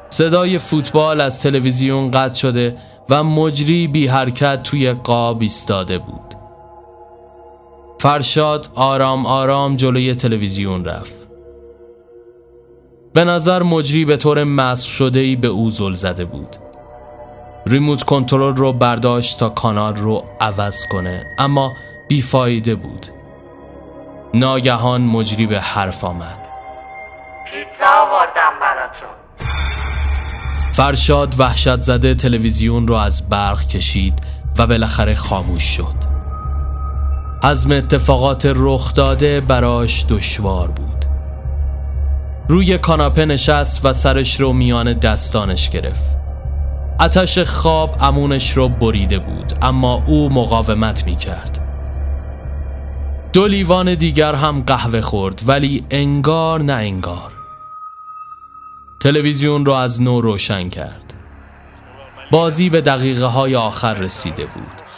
صدای 0.10 0.58
فوتبال 0.58 1.22
از 1.22 1.42
تلویزیون 1.42 2.12
قطع 2.12 2.36
شده 2.36 2.78
و 3.10 3.24
مجری 3.24 3.88
بی 3.88 4.08
حرکت 4.08 4.64
توی 4.64 4.92
قاب 4.92 5.42
ایستاده 5.42 5.98
بود. 5.98 6.41
فرشاد 8.02 8.68
آرام 8.76 9.26
آرام 9.26 9.76
جلوی 9.76 10.16
تلویزیون 10.16 10.86
رفت. 10.86 11.28
به 13.14 13.26
نظر 13.26 13.64
مجری 13.64 14.06
به 14.06 14.18
طور 14.18 14.44
مسخ 14.44 14.90
شده 14.90 15.20
ای 15.20 15.36
به 15.36 15.48
او 15.48 15.70
زل 15.70 15.94
زده 15.94 16.26
بود. 16.26 16.56
ریموت 17.66 18.04
کنترل 18.04 18.56
رو 18.56 18.74
برداشت 18.74 19.40
تا 19.40 19.50
کانال 19.50 19.96
رو 19.96 20.24
عوض 20.42 20.86
کنه 20.92 21.26
اما 21.40 21.74
بیفایده 22.10 22.76
بود. 22.76 23.06
ناگهان 24.34 25.02
مجری 25.02 25.46
به 25.46 25.60
حرف 25.60 26.04
آمد. 26.04 26.40
پیتزا 27.46 27.86
آوردم 27.86 28.60
براتون. 28.62 29.10
فرشاد 30.74 31.40
وحشت 31.40 31.82
زده 31.82 32.16
تلویزیون 32.16 32.88
رو 32.88 32.96
از 32.96 33.30
برق 33.30 33.68
کشید 33.68 34.20
و 34.58 34.68
بالاخره 34.68 35.16
خاموش 35.16 35.64
شد. 35.64 36.11
حزم 37.44 37.72
اتفاقات 37.72 38.52
رخ 38.56 38.94
داده 38.94 39.42
براش 39.42 40.06
دشوار 40.10 40.68
بود. 40.72 41.06
روی 42.50 42.78
کاناپه 42.78 43.26
نشست 43.26 43.86
و 43.86 43.94
سرش 43.94 44.40
رو 44.40 44.54
میان 44.54 44.94
دستانش 44.94 45.70
گرفت. 45.70 46.18
آتش 47.00 47.40
خواب 47.40 47.96
امونش 48.00 48.52
رو 48.52 48.70
بریده 48.70 49.20
بود 49.20 49.52
اما 49.62 50.04
او 50.08 50.34
مقاومت 50.34 51.06
می 51.06 51.16
کرد 51.16 51.62
دو 53.34 53.48
لیوان 53.48 53.96
دیگر 53.96 54.36
هم 54.36 54.62
قهوه 54.62 55.02
خورد 55.02 55.42
ولی 55.48 55.86
انگار 55.92 56.62
نه 56.62 56.74
انگار. 56.74 57.32
تلویزیون 59.02 59.66
رو 59.66 59.74
از 59.74 60.02
نو 60.02 60.22
روشن 60.22 60.70
کرد. 60.70 61.14
بازی 62.32 62.70
به 62.70 62.82
دقیقه 62.82 63.26
های 63.26 63.56
آخر 63.56 63.94
رسیده 63.94 64.46
بود. 64.46 64.91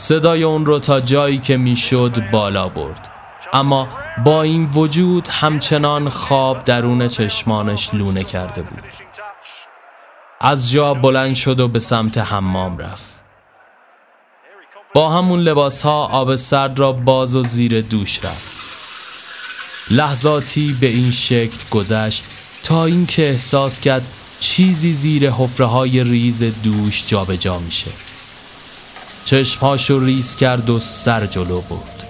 صدای 0.00 0.42
اون 0.42 0.66
رو 0.66 0.78
تا 0.78 1.00
جایی 1.00 1.38
که 1.38 1.56
می‌شد 1.56 2.30
بالا 2.30 2.68
برد. 2.68 3.10
اما 3.52 3.88
با 4.24 4.42
این 4.42 4.64
وجود 4.64 5.28
همچنان 5.28 6.08
خواب 6.08 6.64
درون 6.64 7.08
چشمانش 7.08 7.94
لونه 7.94 8.24
کرده 8.24 8.62
بود. 8.62 8.82
از 10.40 10.70
جا 10.70 10.94
بلند 10.94 11.34
شد 11.34 11.60
و 11.60 11.68
به 11.68 11.78
سمت 11.78 12.18
حمام 12.18 12.78
رفت. 12.78 13.04
با 14.94 15.08
همون 15.08 15.40
لباس 15.40 15.82
ها 15.82 16.06
آب 16.06 16.34
سرد 16.34 16.78
را 16.78 16.92
باز 16.92 17.34
و 17.34 17.42
زیر 17.42 17.80
دوش 17.80 18.24
رفت. 18.24 18.58
لحظاتی 19.90 20.76
به 20.80 20.86
این 20.86 21.10
شکل 21.10 21.56
گذشت 21.70 22.24
تا 22.64 22.84
اینکه 22.84 23.28
احساس 23.28 23.80
کرد 23.80 24.02
چیزی 24.40 24.92
زیر 24.92 25.30
حفره 25.30 25.66
های 25.66 26.04
ریز 26.04 26.62
دوش 26.62 27.06
جابجا 27.06 27.36
جا 27.36 27.58
میشه. 27.58 27.90
چشمهاشو 29.28 29.98
ریز 29.98 30.36
کرد 30.36 30.70
و 30.70 30.78
سر 30.78 31.26
جلو 31.26 31.60
برد. 31.60 32.04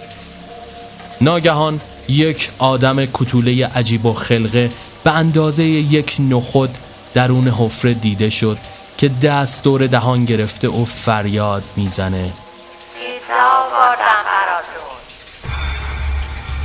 ناگهان 1.20 1.80
یک 2.08 2.50
آدم 2.58 3.04
کتوله 3.04 3.66
عجیب 3.66 4.06
و 4.06 4.14
خلقه 4.14 4.70
به 5.04 5.10
اندازه 5.10 5.64
یک 5.64 6.16
نخود 6.18 6.70
درون 7.14 7.48
حفره 7.48 7.94
دیده 7.94 8.30
شد 8.30 8.58
که 8.98 9.08
دست 9.08 9.64
دور 9.64 9.86
دهان 9.86 10.24
گرفته 10.24 10.68
و 10.68 10.84
فریاد 10.84 11.62
می‌زنه. 11.76 12.30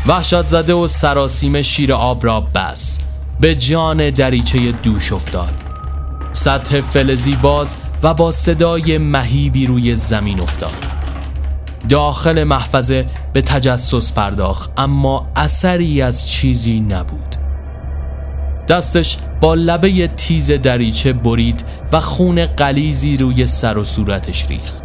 وحشت 0.08 0.47
زده 0.47 0.74
و 0.74 0.88
سراسیم 0.88 1.62
شیر 1.62 1.93
آب 1.93 2.26
را 2.26 2.41
بس 2.41 2.99
به 3.39 3.56
جان 3.56 4.10
دریچه 4.10 4.72
دوش 4.72 5.14
افتاد. 5.14 5.54
سطح 6.32 6.82
فلزی 6.82 7.36
باز 7.36 7.76
و 8.04 8.14
با 8.14 8.32
صدای 8.32 8.97
مهیبی 8.97 9.68
روی 9.68 9.95
زمین 9.95 10.41
افتاد. 10.41 10.74
داخل 11.89 12.43
محفظه 12.43 13.06
به 13.34 13.41
تجسس 13.41 14.14
پرداخت 14.14 14.74
اما 14.78 15.28
اثری 15.36 16.01
از 16.01 16.30
چیزی 16.30 16.80
نبود. 16.80 17.36
دستش 18.68 19.18
با 19.41 19.54
لبه 19.54 20.08
تیز 20.08 20.51
دریچه 20.51 21.14
برید 21.14 21.64
و 21.91 21.99
خون 21.99 22.45
قلیزی 22.45 23.18
روی 23.18 23.45
سر 23.45 23.78
و 23.78 23.84
صورتش 23.84 24.45
ریخت. 24.49 24.82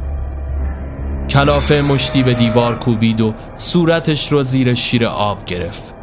کلافه 1.30 1.80
مشتی 1.80 2.22
به 2.22 2.34
دیوار 2.34 2.78
کوبید 2.78 3.20
و 3.20 3.34
صورتش 3.56 4.32
رو 4.32 4.42
زیر 4.42 4.74
شیر 4.74 5.06
آب 5.06 5.44
گرفت. 5.44 5.94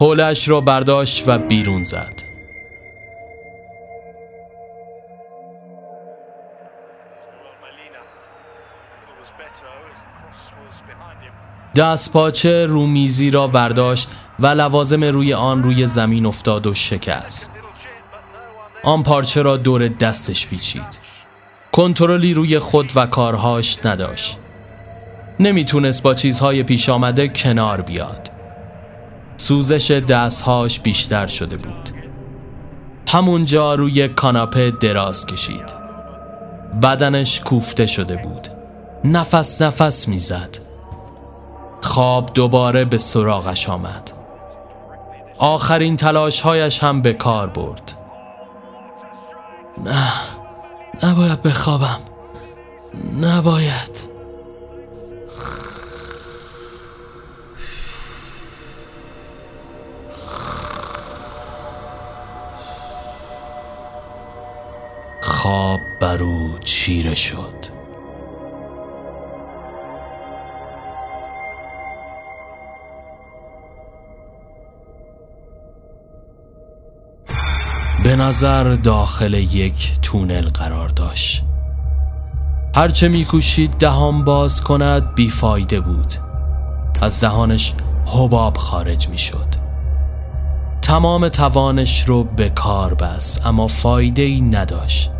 حولش 0.00 0.48
را 0.48 0.60
برداشت 0.60 1.28
و 1.28 1.38
بیرون 1.38 1.84
زد. 1.84 2.29
دست 11.76 12.12
پاچه 12.12 12.66
رومیزی 12.66 13.30
را 13.30 13.46
برداشت 13.46 14.08
و 14.38 14.46
لوازم 14.46 15.04
روی 15.04 15.34
آن 15.34 15.62
روی 15.62 15.86
زمین 15.86 16.26
افتاد 16.26 16.66
و 16.66 16.74
شکست. 16.74 17.50
آن 18.84 19.02
پارچه 19.02 19.42
را 19.42 19.56
دور 19.56 19.88
دستش 19.88 20.46
پیچید. 20.46 21.00
کنترلی 21.72 22.34
روی 22.34 22.58
خود 22.58 22.92
و 22.96 23.06
کارهاش 23.06 23.86
نداشت. 23.86 24.38
نمی‌تونست 25.40 26.02
با 26.02 26.14
چیزهای 26.14 26.62
پیش 26.62 26.88
آمده 26.88 27.28
کنار 27.28 27.80
بیاد. 27.80 28.30
سوزش 29.36 29.90
دستهاش 29.90 30.80
بیشتر 30.80 31.26
شده 31.26 31.56
بود. 31.56 31.90
همونجا 33.08 33.74
روی 33.74 34.08
کاناپه 34.08 34.70
دراز 34.70 35.26
کشید. 35.26 35.80
بدنش 36.82 37.40
کوفته 37.40 37.86
شده 37.86 38.16
بود. 38.16 38.48
نفس 39.04 39.62
نفس 39.62 40.08
می‌زد. 40.08 40.69
خواب 41.90 42.30
دوباره 42.34 42.84
به 42.84 42.96
سراغش 42.98 43.68
آمد. 43.68 44.12
آخرین 45.38 45.96
تلاشهایش 45.96 46.84
هم 46.84 47.02
به 47.02 47.12
کار 47.12 47.48
برد. 47.48 47.96
نه 49.84 50.12
نباید 51.02 51.42
بخوابم. 51.42 52.00
نباید. 53.20 54.10
خواب 65.20 65.80
بر 66.00 66.22
او 66.22 66.58
چیره 66.64 67.14
شد. 67.14 67.79
به 78.04 78.16
نظر 78.16 78.74
داخل 78.74 79.34
یک 79.34 80.00
تونل 80.02 80.48
قرار 80.48 80.88
داشت. 80.88 81.44
هرچه 82.76 83.08
میکوشید 83.08 83.76
دهان 83.78 84.24
باز 84.24 84.60
کند 84.60 85.14
بیفایده 85.14 85.80
بود. 85.80 86.12
از 87.02 87.20
دهانش 87.20 87.74
حباب 88.06 88.56
خارج 88.56 89.08
می‌شد. 89.08 89.46
تمام 90.82 91.28
توانش 91.28 92.02
رو 92.02 92.24
به 92.24 92.50
کار 92.50 92.94
بس 92.94 93.46
اما 93.46 93.66
فایده 93.66 94.22
ای 94.22 94.40
نداشت. 94.40 95.10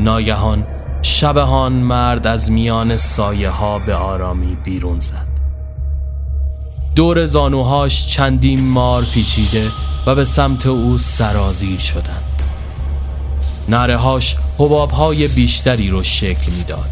ناگهان 0.00 0.66
شبهان 1.02 1.72
مرد 1.72 2.26
از 2.26 2.50
میان 2.50 2.96
سایه 2.96 3.50
ها 3.50 3.78
به 3.78 3.94
آرامی 3.94 4.56
بیرون 4.64 5.00
زد. 5.00 5.33
دور 6.94 7.26
زانوهاش 7.26 8.06
چندین 8.06 8.68
مار 8.68 9.04
پیچیده 9.04 9.70
و 10.06 10.14
به 10.14 10.24
سمت 10.24 10.66
او 10.66 10.98
سرازیر 10.98 11.80
شدند. 11.80 12.42
نره 13.68 13.96
هاش 13.96 14.36
حباب 14.58 14.90
های 14.90 15.28
بیشتری 15.28 15.90
رو 15.90 16.02
شکل 16.02 16.52
می‌داد. 16.56 16.90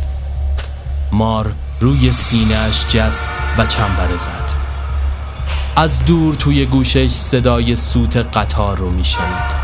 مار 1.13 1.53
روی 1.81 2.13
سینهش 2.13 2.87
جس 2.89 3.29
و 3.59 3.67
چنبره 3.67 4.17
زد. 4.17 4.53
از 5.77 6.05
دور 6.05 6.35
توی 6.35 6.67
گوشش 6.67 7.11
صدای 7.11 7.77
سوت 7.77 8.17
قطار 8.17 8.77
رو 8.77 8.91
میشنید. 8.91 9.63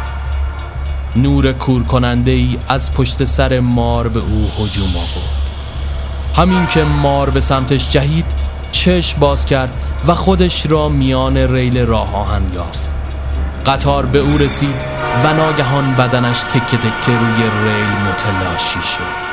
نور 1.16 1.52
کور 1.52 1.84
کننده 1.84 2.30
ای 2.30 2.58
از 2.68 2.92
پشت 2.92 3.24
سر 3.24 3.60
مار 3.60 4.08
به 4.08 4.20
او 4.20 4.50
هجوم 4.58 4.96
آورد. 4.96 5.48
همین 6.36 6.66
که 6.66 6.84
مار 7.02 7.30
به 7.30 7.40
سمتش 7.40 7.90
جهید 7.90 8.26
چشم 8.72 9.20
باز 9.20 9.46
کرد 9.46 9.87
و 10.06 10.14
خودش 10.14 10.66
را 10.66 10.88
میان 10.88 11.36
ریل 11.36 11.78
راه 11.86 12.16
آهن 12.16 12.42
یافت. 12.54 12.88
قطار 13.66 14.06
به 14.06 14.18
او 14.18 14.38
رسید 14.38 14.76
و 15.24 15.34
ناگهان 15.34 15.94
بدنش 15.94 16.40
تکه 16.40 16.76
تکه 16.76 17.12
روی 17.18 17.42
ریل 17.64 17.90
متلاشی 18.08 18.82
شد. 18.82 19.28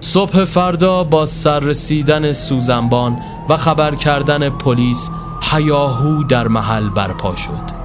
صبح 0.00 0.44
فردا 0.44 1.04
با 1.04 1.26
سررسیدن 1.26 2.32
سوزنبان 2.32 3.18
و 3.48 3.56
خبر 3.56 3.94
کردن 3.94 4.50
پلیس 4.50 5.10
حیاهو 5.52 6.24
در 6.24 6.48
محل 6.48 6.88
برپا 6.88 7.36
شد. 7.36 7.83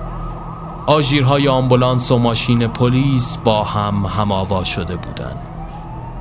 آژیرهای 0.90 1.48
آمبولانس 1.48 2.12
و 2.12 2.18
ماشین 2.18 2.68
پلیس 2.68 3.38
با 3.38 3.64
هم 3.64 4.06
هماوا 4.06 4.64
شده 4.64 4.96
بودند. 4.96 5.38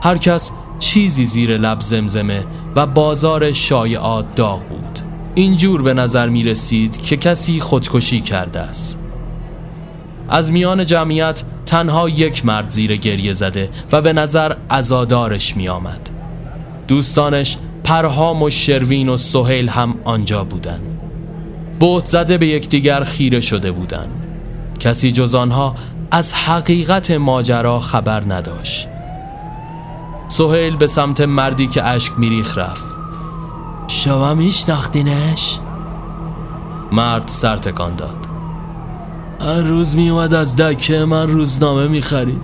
هر 0.03 0.19
کس 0.19 0.53
چیزی 0.79 1.25
زیر 1.25 1.57
لب 1.57 1.81
زمزمه 1.81 2.45
و 2.77 2.87
بازار 2.87 3.53
شایعات 3.53 4.35
داغ 4.35 4.65
بود. 4.65 4.99
اینجور 5.35 5.83
به 5.83 5.95
نظر 5.95 6.29
می 6.29 6.45
رسید 6.45 7.03
که 7.03 7.17
کسی 7.17 7.61
خودکشی 7.61 8.21
کرده 8.21 8.61
است. 8.61 8.99
از 10.29 10.53
میان 10.53 10.87
جمعیت 10.87 11.43
تنها 11.67 12.09
یک 12.09 12.47
مرد 12.47 12.71
زیر 12.71 12.97
گریه 12.97 13.33
زده 13.33 13.71
و 13.93 14.03
به 14.03 14.13
نظر 14.13 14.57
ازادارش 14.71 15.57
می 15.57 15.69
آمد. 15.69 16.11
دوستانش 16.89 17.57
پرهام 17.85 18.43
و 18.43 18.51
شروین 18.51 19.09
و 19.09 19.17
سهیل 19.17 19.69
هم 19.69 19.95
آنجا 20.05 20.45
بودند 20.45 21.01
بوت 21.81 22.07
زده 22.07 22.39
به 22.39 22.47
یکدیگر 22.47 23.05
خیره 23.05 23.41
شده 23.41 23.73
بودند 23.73 24.18
کسی 24.79 25.13
جز 25.13 25.35
آنها 25.35 25.75
از 26.11 26.35
حقیقت 26.35 27.11
ماجرا 27.11 27.81
خبر 27.81 28.23
نداشت. 28.29 28.89
سهیل 30.29 30.77
به 30.77 30.87
سمت 30.87 31.21
مردی 31.21 31.67
که 31.67 31.85
اشک 31.85 32.13
میریخ 32.19 32.59
رفت. 32.59 32.85
شما 33.89 34.35
میشناختینش؟ 34.35 35.59
مرد 36.93 37.29
سر 37.29 37.57
تکان 37.57 37.97
داد. 37.97 38.27
هر 39.41 39.61
روز 39.61 39.97
میومد 39.97 40.35
از 40.35 40.57
دکه 40.57 41.05
من 41.05 41.29
روزنامه 41.29 41.89
می‌خرید. 41.89 42.43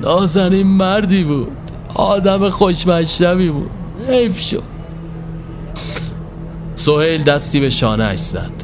نازنین 0.00 0.66
مردی 0.66 1.24
بود. 1.24 1.56
آدم 1.94 2.50
خوشمشربی 2.50 3.50
بود. 3.50 3.70
حیف 4.08 4.40
شد. 4.40 4.62
سهیل 6.74 7.22
دستی 7.22 7.60
به 7.60 7.70
شانه 7.70 8.16
زد. 8.16 8.63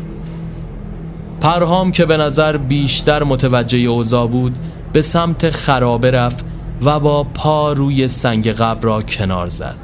پرهام 1.40 1.92
که 1.92 2.06
به 2.06 2.16
نظر 2.16 2.56
بیشتر 2.56 3.22
متوجه 3.22 3.78
اوضاع 3.78 4.26
بود 4.26 4.58
به 4.92 5.02
سمت 5.02 5.50
خرابه 5.50 6.10
رفت 6.10 6.44
و 6.82 7.00
با 7.00 7.24
پا 7.24 7.72
روی 7.72 8.08
سنگ 8.08 8.48
قبر 8.48 8.80
را 8.80 9.02
کنار 9.02 9.48
زد. 9.48 9.76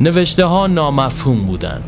نوشته 0.00 0.44
ها 0.44 0.66
نامفهوم 0.66 1.46
بودند. 1.46 1.84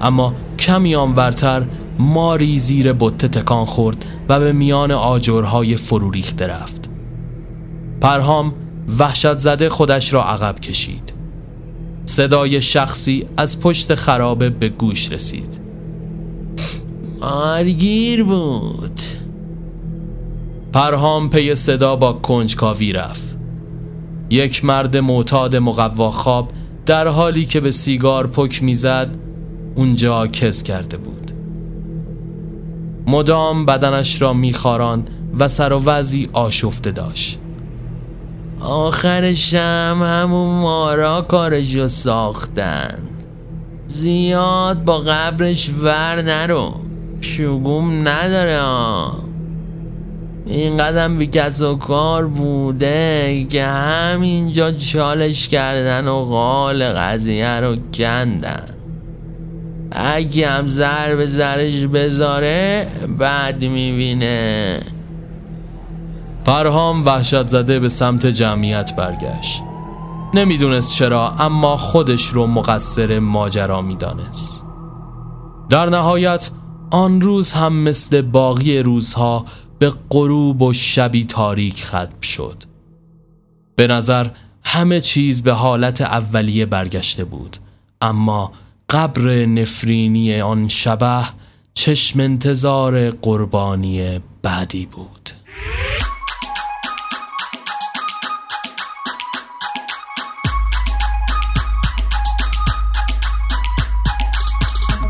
اما 0.00 0.34
کمی 0.58 0.94
آنورتر 0.94 1.62
ماری 1.98 2.58
زیر 2.58 2.92
بطه 2.92 3.28
تکان 3.28 3.64
خورد 3.64 4.04
و 4.28 4.40
به 4.40 4.52
میان 4.52 4.90
آجرهای 4.90 5.76
فرو 5.76 6.10
ریخته 6.10 6.46
رفت. 6.46 6.90
پرهام 8.00 8.54
وحشت 8.98 9.38
زده 9.38 9.68
خودش 9.68 10.14
را 10.14 10.24
عقب 10.24 10.60
کشید. 10.60 11.12
صدای 12.04 12.62
شخصی 12.62 13.26
از 13.36 13.60
پشت 13.60 13.94
خرابه 13.94 14.50
به 14.50 14.68
گوش 14.68 15.12
رسید. 15.12 15.63
آرگیر 17.24 18.24
بود. 18.24 19.00
پرهام 20.72 21.30
پی 21.30 21.54
صدا 21.54 21.96
با 21.96 22.12
کنجکاوی 22.12 22.92
رفت. 22.92 23.36
یک 24.30 24.64
مرد 24.64 24.96
معتاد 24.96 25.56
مقوا 25.56 26.10
خواب 26.10 26.50
در 26.86 27.08
حالی 27.08 27.46
که 27.46 27.60
به 27.60 27.70
سیگار 27.70 28.26
پک 28.26 28.62
می‌زد 28.62 29.08
اونجا 29.74 30.26
کس 30.26 30.62
کرده 30.62 30.96
بود. 30.96 31.30
مدام 33.06 33.66
بدنش 33.66 34.22
را 34.22 34.32
میخاراند 34.32 35.10
و 35.38 35.48
سر 35.48 35.72
و 35.72 35.82
وضعی 35.84 36.28
آشفته 36.32 36.90
داشت. 36.90 37.38
آخرشم 38.60 39.98
همون 40.02 40.60
مارا 40.60 41.22
کارشو 41.22 41.88
ساختن. 41.88 42.98
زیاد 43.86 44.84
با 44.84 44.98
قبرش 44.98 45.70
ور 45.82 46.22
نرو. 46.22 46.83
شگوم 47.20 48.08
نداره 48.08 48.60
این 50.46 50.76
قدم 50.76 51.18
بی 51.18 51.26
کس 51.26 51.62
و 51.62 51.76
کار 51.76 52.26
بوده 52.26 53.46
که 53.50 53.64
همینجا 53.64 54.72
چالش 54.72 55.48
کردن 55.48 56.08
و 56.08 56.20
قال 56.20 56.84
قضیه 56.84 57.60
رو 57.60 57.76
کندن. 57.94 58.64
اگه 59.92 60.48
هم 60.48 60.68
زر 60.68 61.16
به 61.16 61.26
زرش 61.26 61.86
بذاره 61.86 62.86
بعد 63.18 63.62
می‌بینه. 63.62 64.80
پرهام 66.44 67.04
وحشت 67.04 67.48
زده 67.48 67.78
به 67.78 67.88
سمت 67.88 68.26
جمعیت 68.26 68.96
برگشت. 68.96 69.62
نمی‌دونست 70.34 70.94
چرا 70.94 71.30
اما 71.30 71.76
خودش 71.76 72.26
رو 72.26 72.46
مقصر 72.46 73.18
ماجرا 73.18 73.82
می‌دانست. 73.82 74.64
در 75.68 75.86
نهایت 75.86 76.50
آن 76.90 77.20
روز 77.20 77.52
هم 77.52 77.72
مثل 77.72 78.22
باقی 78.22 78.78
روزها 78.78 79.44
به 79.78 79.92
غروب 80.10 80.62
و 80.62 80.72
شبی 80.72 81.24
تاریک 81.24 81.84
ختم 81.84 82.20
شد. 82.22 82.62
به 83.76 83.86
نظر 83.86 84.26
همه 84.64 85.00
چیز 85.00 85.42
به 85.42 85.52
حالت 85.52 86.00
اولیه 86.00 86.66
برگشته 86.66 87.24
بود. 87.24 87.56
اما 88.00 88.52
قبر 88.90 89.46
نفرینی 89.46 90.40
آن 90.40 90.68
شبه 90.68 91.24
چشم 91.74 92.20
انتظار 92.20 93.10
قربانی 93.10 94.20
بعدی 94.42 94.86
بود. 94.86 95.23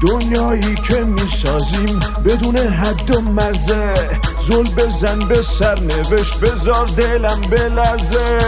دنیایی 0.06 0.74
که 0.74 1.04
می‌سازیم 1.04 2.00
بدون 2.24 2.56
حد 2.56 3.10
و 3.10 3.20
مرزه. 3.20 3.94
زل 4.38 4.74
بزن 4.74 5.18
به 5.18 5.42
سر 5.42 5.80
نوشت 5.80 6.40
بذار 6.40 6.86
دلم 6.86 7.40
بلرزه 7.40 8.38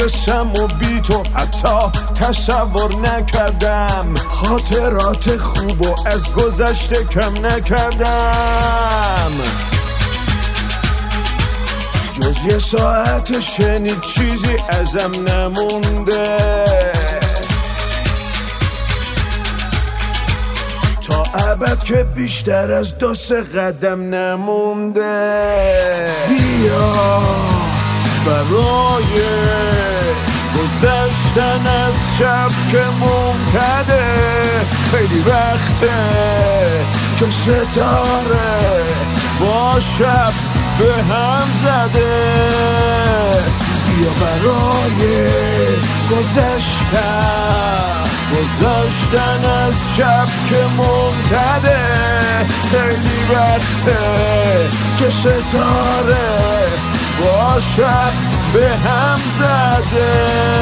قسم 0.00 0.52
و 0.52 0.66
بی 0.66 1.00
تو 1.00 1.22
حتی 1.34 1.98
تصور 2.14 2.94
نکردم. 2.94 4.14
خاطرات 4.14 5.36
خوب 5.36 5.82
و 5.82 5.94
از 6.06 6.32
گذشته 6.32 7.04
کم 7.04 7.46
نکردم. 7.46 9.32
جز 12.20 12.44
یه 12.44 12.58
ساعت 12.58 13.40
شنید 13.40 14.00
چیزی 14.00 14.56
ازم 14.68 15.10
نمونده. 15.28 16.97
ابد 21.34 21.82
که 21.84 22.06
بیشتر 22.14 22.72
از 22.72 22.98
دو 22.98 23.14
سه 23.14 23.42
قدم 23.42 24.14
نمونده. 24.14 25.02
بیا 26.28 26.92
برای 28.26 29.04
گذشتن 30.58 31.66
از 31.66 32.18
شب 32.18 32.50
که 32.70 32.84
ممتده. 33.00 34.04
خیلی 34.90 35.20
وقته 35.20 35.90
که 37.18 37.30
ستاره 37.30 38.84
با 39.40 39.80
شب 39.80 40.32
به 40.78 41.02
هم 41.02 41.48
زده. 41.64 42.48
بیا 43.88 44.10
برای 44.20 45.26
گذشتن 46.10 47.68
گذاشتن 48.32 49.44
از 49.44 49.96
شب 49.96 50.28
که 50.48 50.64
ممتده 50.76 51.86
خیلی 52.70 53.34
وقته 53.34 53.98
که 54.98 55.08
ستاره 55.10 56.68
با 57.20 57.60
شب 57.60 58.12
به 58.52 58.76
هم 58.76 59.18
زده. 59.38 60.58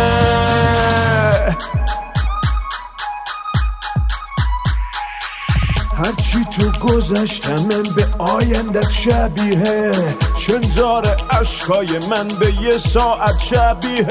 هرچی 5.96 6.44
تو 6.44 6.86
گذشتم 6.86 7.54
من 7.54 7.82
به 7.96 8.06
آیندت 8.18 8.90
شبیه. 8.90 9.92
شنزار 10.38 11.16
اشکای 11.30 11.98
من 12.10 12.28
به 12.28 12.54
یه 12.62 12.78
ساعت 12.78 13.38
شبیه. 13.40 14.06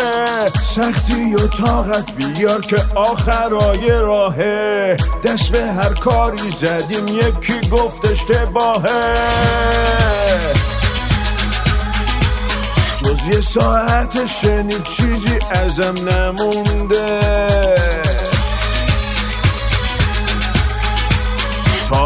سختی 0.62 1.36
و 1.36 1.48
طاقت 1.48 2.12
بیار 2.12 2.62
که 2.62 2.78
آخرای 2.96 3.90
راهه. 3.90 4.98
دست 5.24 5.52
به 5.52 5.66
هر 5.66 5.94
کاری 5.94 6.50
زدیم 6.50 7.08
یکی 7.08 7.70
گفت 7.70 8.06
اشتباهه 8.06 9.14
جز 12.98 13.28
یه 13.28 13.42
ساعت 13.42 14.26
شنید 14.26 14.84
چیزی 14.84 15.40
ازم 15.52 16.10
نمونده. 16.10 17.75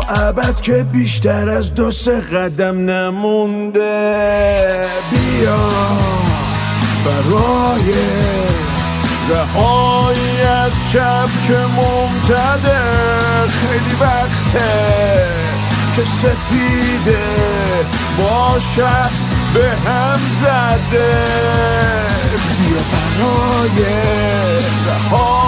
ابد 0.10 0.62
که 0.62 0.86
بیشتر 0.92 1.50
از 1.50 1.76
دو 1.76 1.92
سه 1.92 2.20
قدم 2.20 2.90
نمونده. 2.90 4.88
بیا 5.12 5.70
برای 7.06 7.94
رهایی 9.30 10.42
از 10.42 10.92
شب 10.92 11.28
که 11.48 11.58
ممتده. 11.58 12.82
خیلی 13.48 13.96
وقته 14.02 15.28
که 15.96 16.06
سپیده 16.06 17.26
با 18.18 18.60
شب 18.60 19.10
به 19.54 19.90
هم 19.90 20.20
زده. 20.30 21.26
بیا 22.60 22.82
برای 22.92 23.86
رهایی 24.88 25.39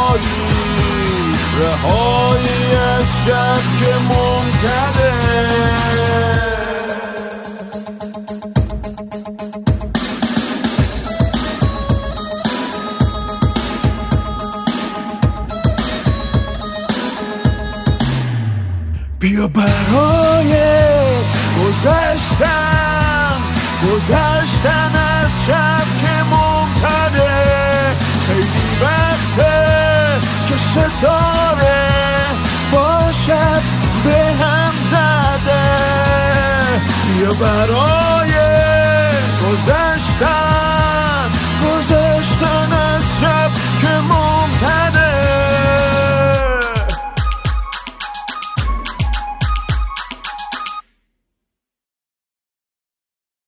رهایی 1.61 2.75
از 2.75 3.25
شب 3.25 3.61
که 3.79 3.93
ممتده 4.09 5.11
بیا 19.19 19.47
برای 19.47 20.53
گذشتن 21.63 23.41
گذشتن 23.83 24.95
از 24.95 25.45
شب 25.45 25.83
که 26.01 26.23
ممتده 26.23 27.31
خیلی 28.27 28.77
وقته. 28.81 29.80
که 30.61 30.67
ستاره 30.67 31.87
با 32.71 33.11
شب 33.11 33.61
به 34.03 34.43
هم 34.43 34.73
زده. 34.91 35.63
بیا 37.07 37.33
برای 37.33 38.33
گذشتن 39.41 40.60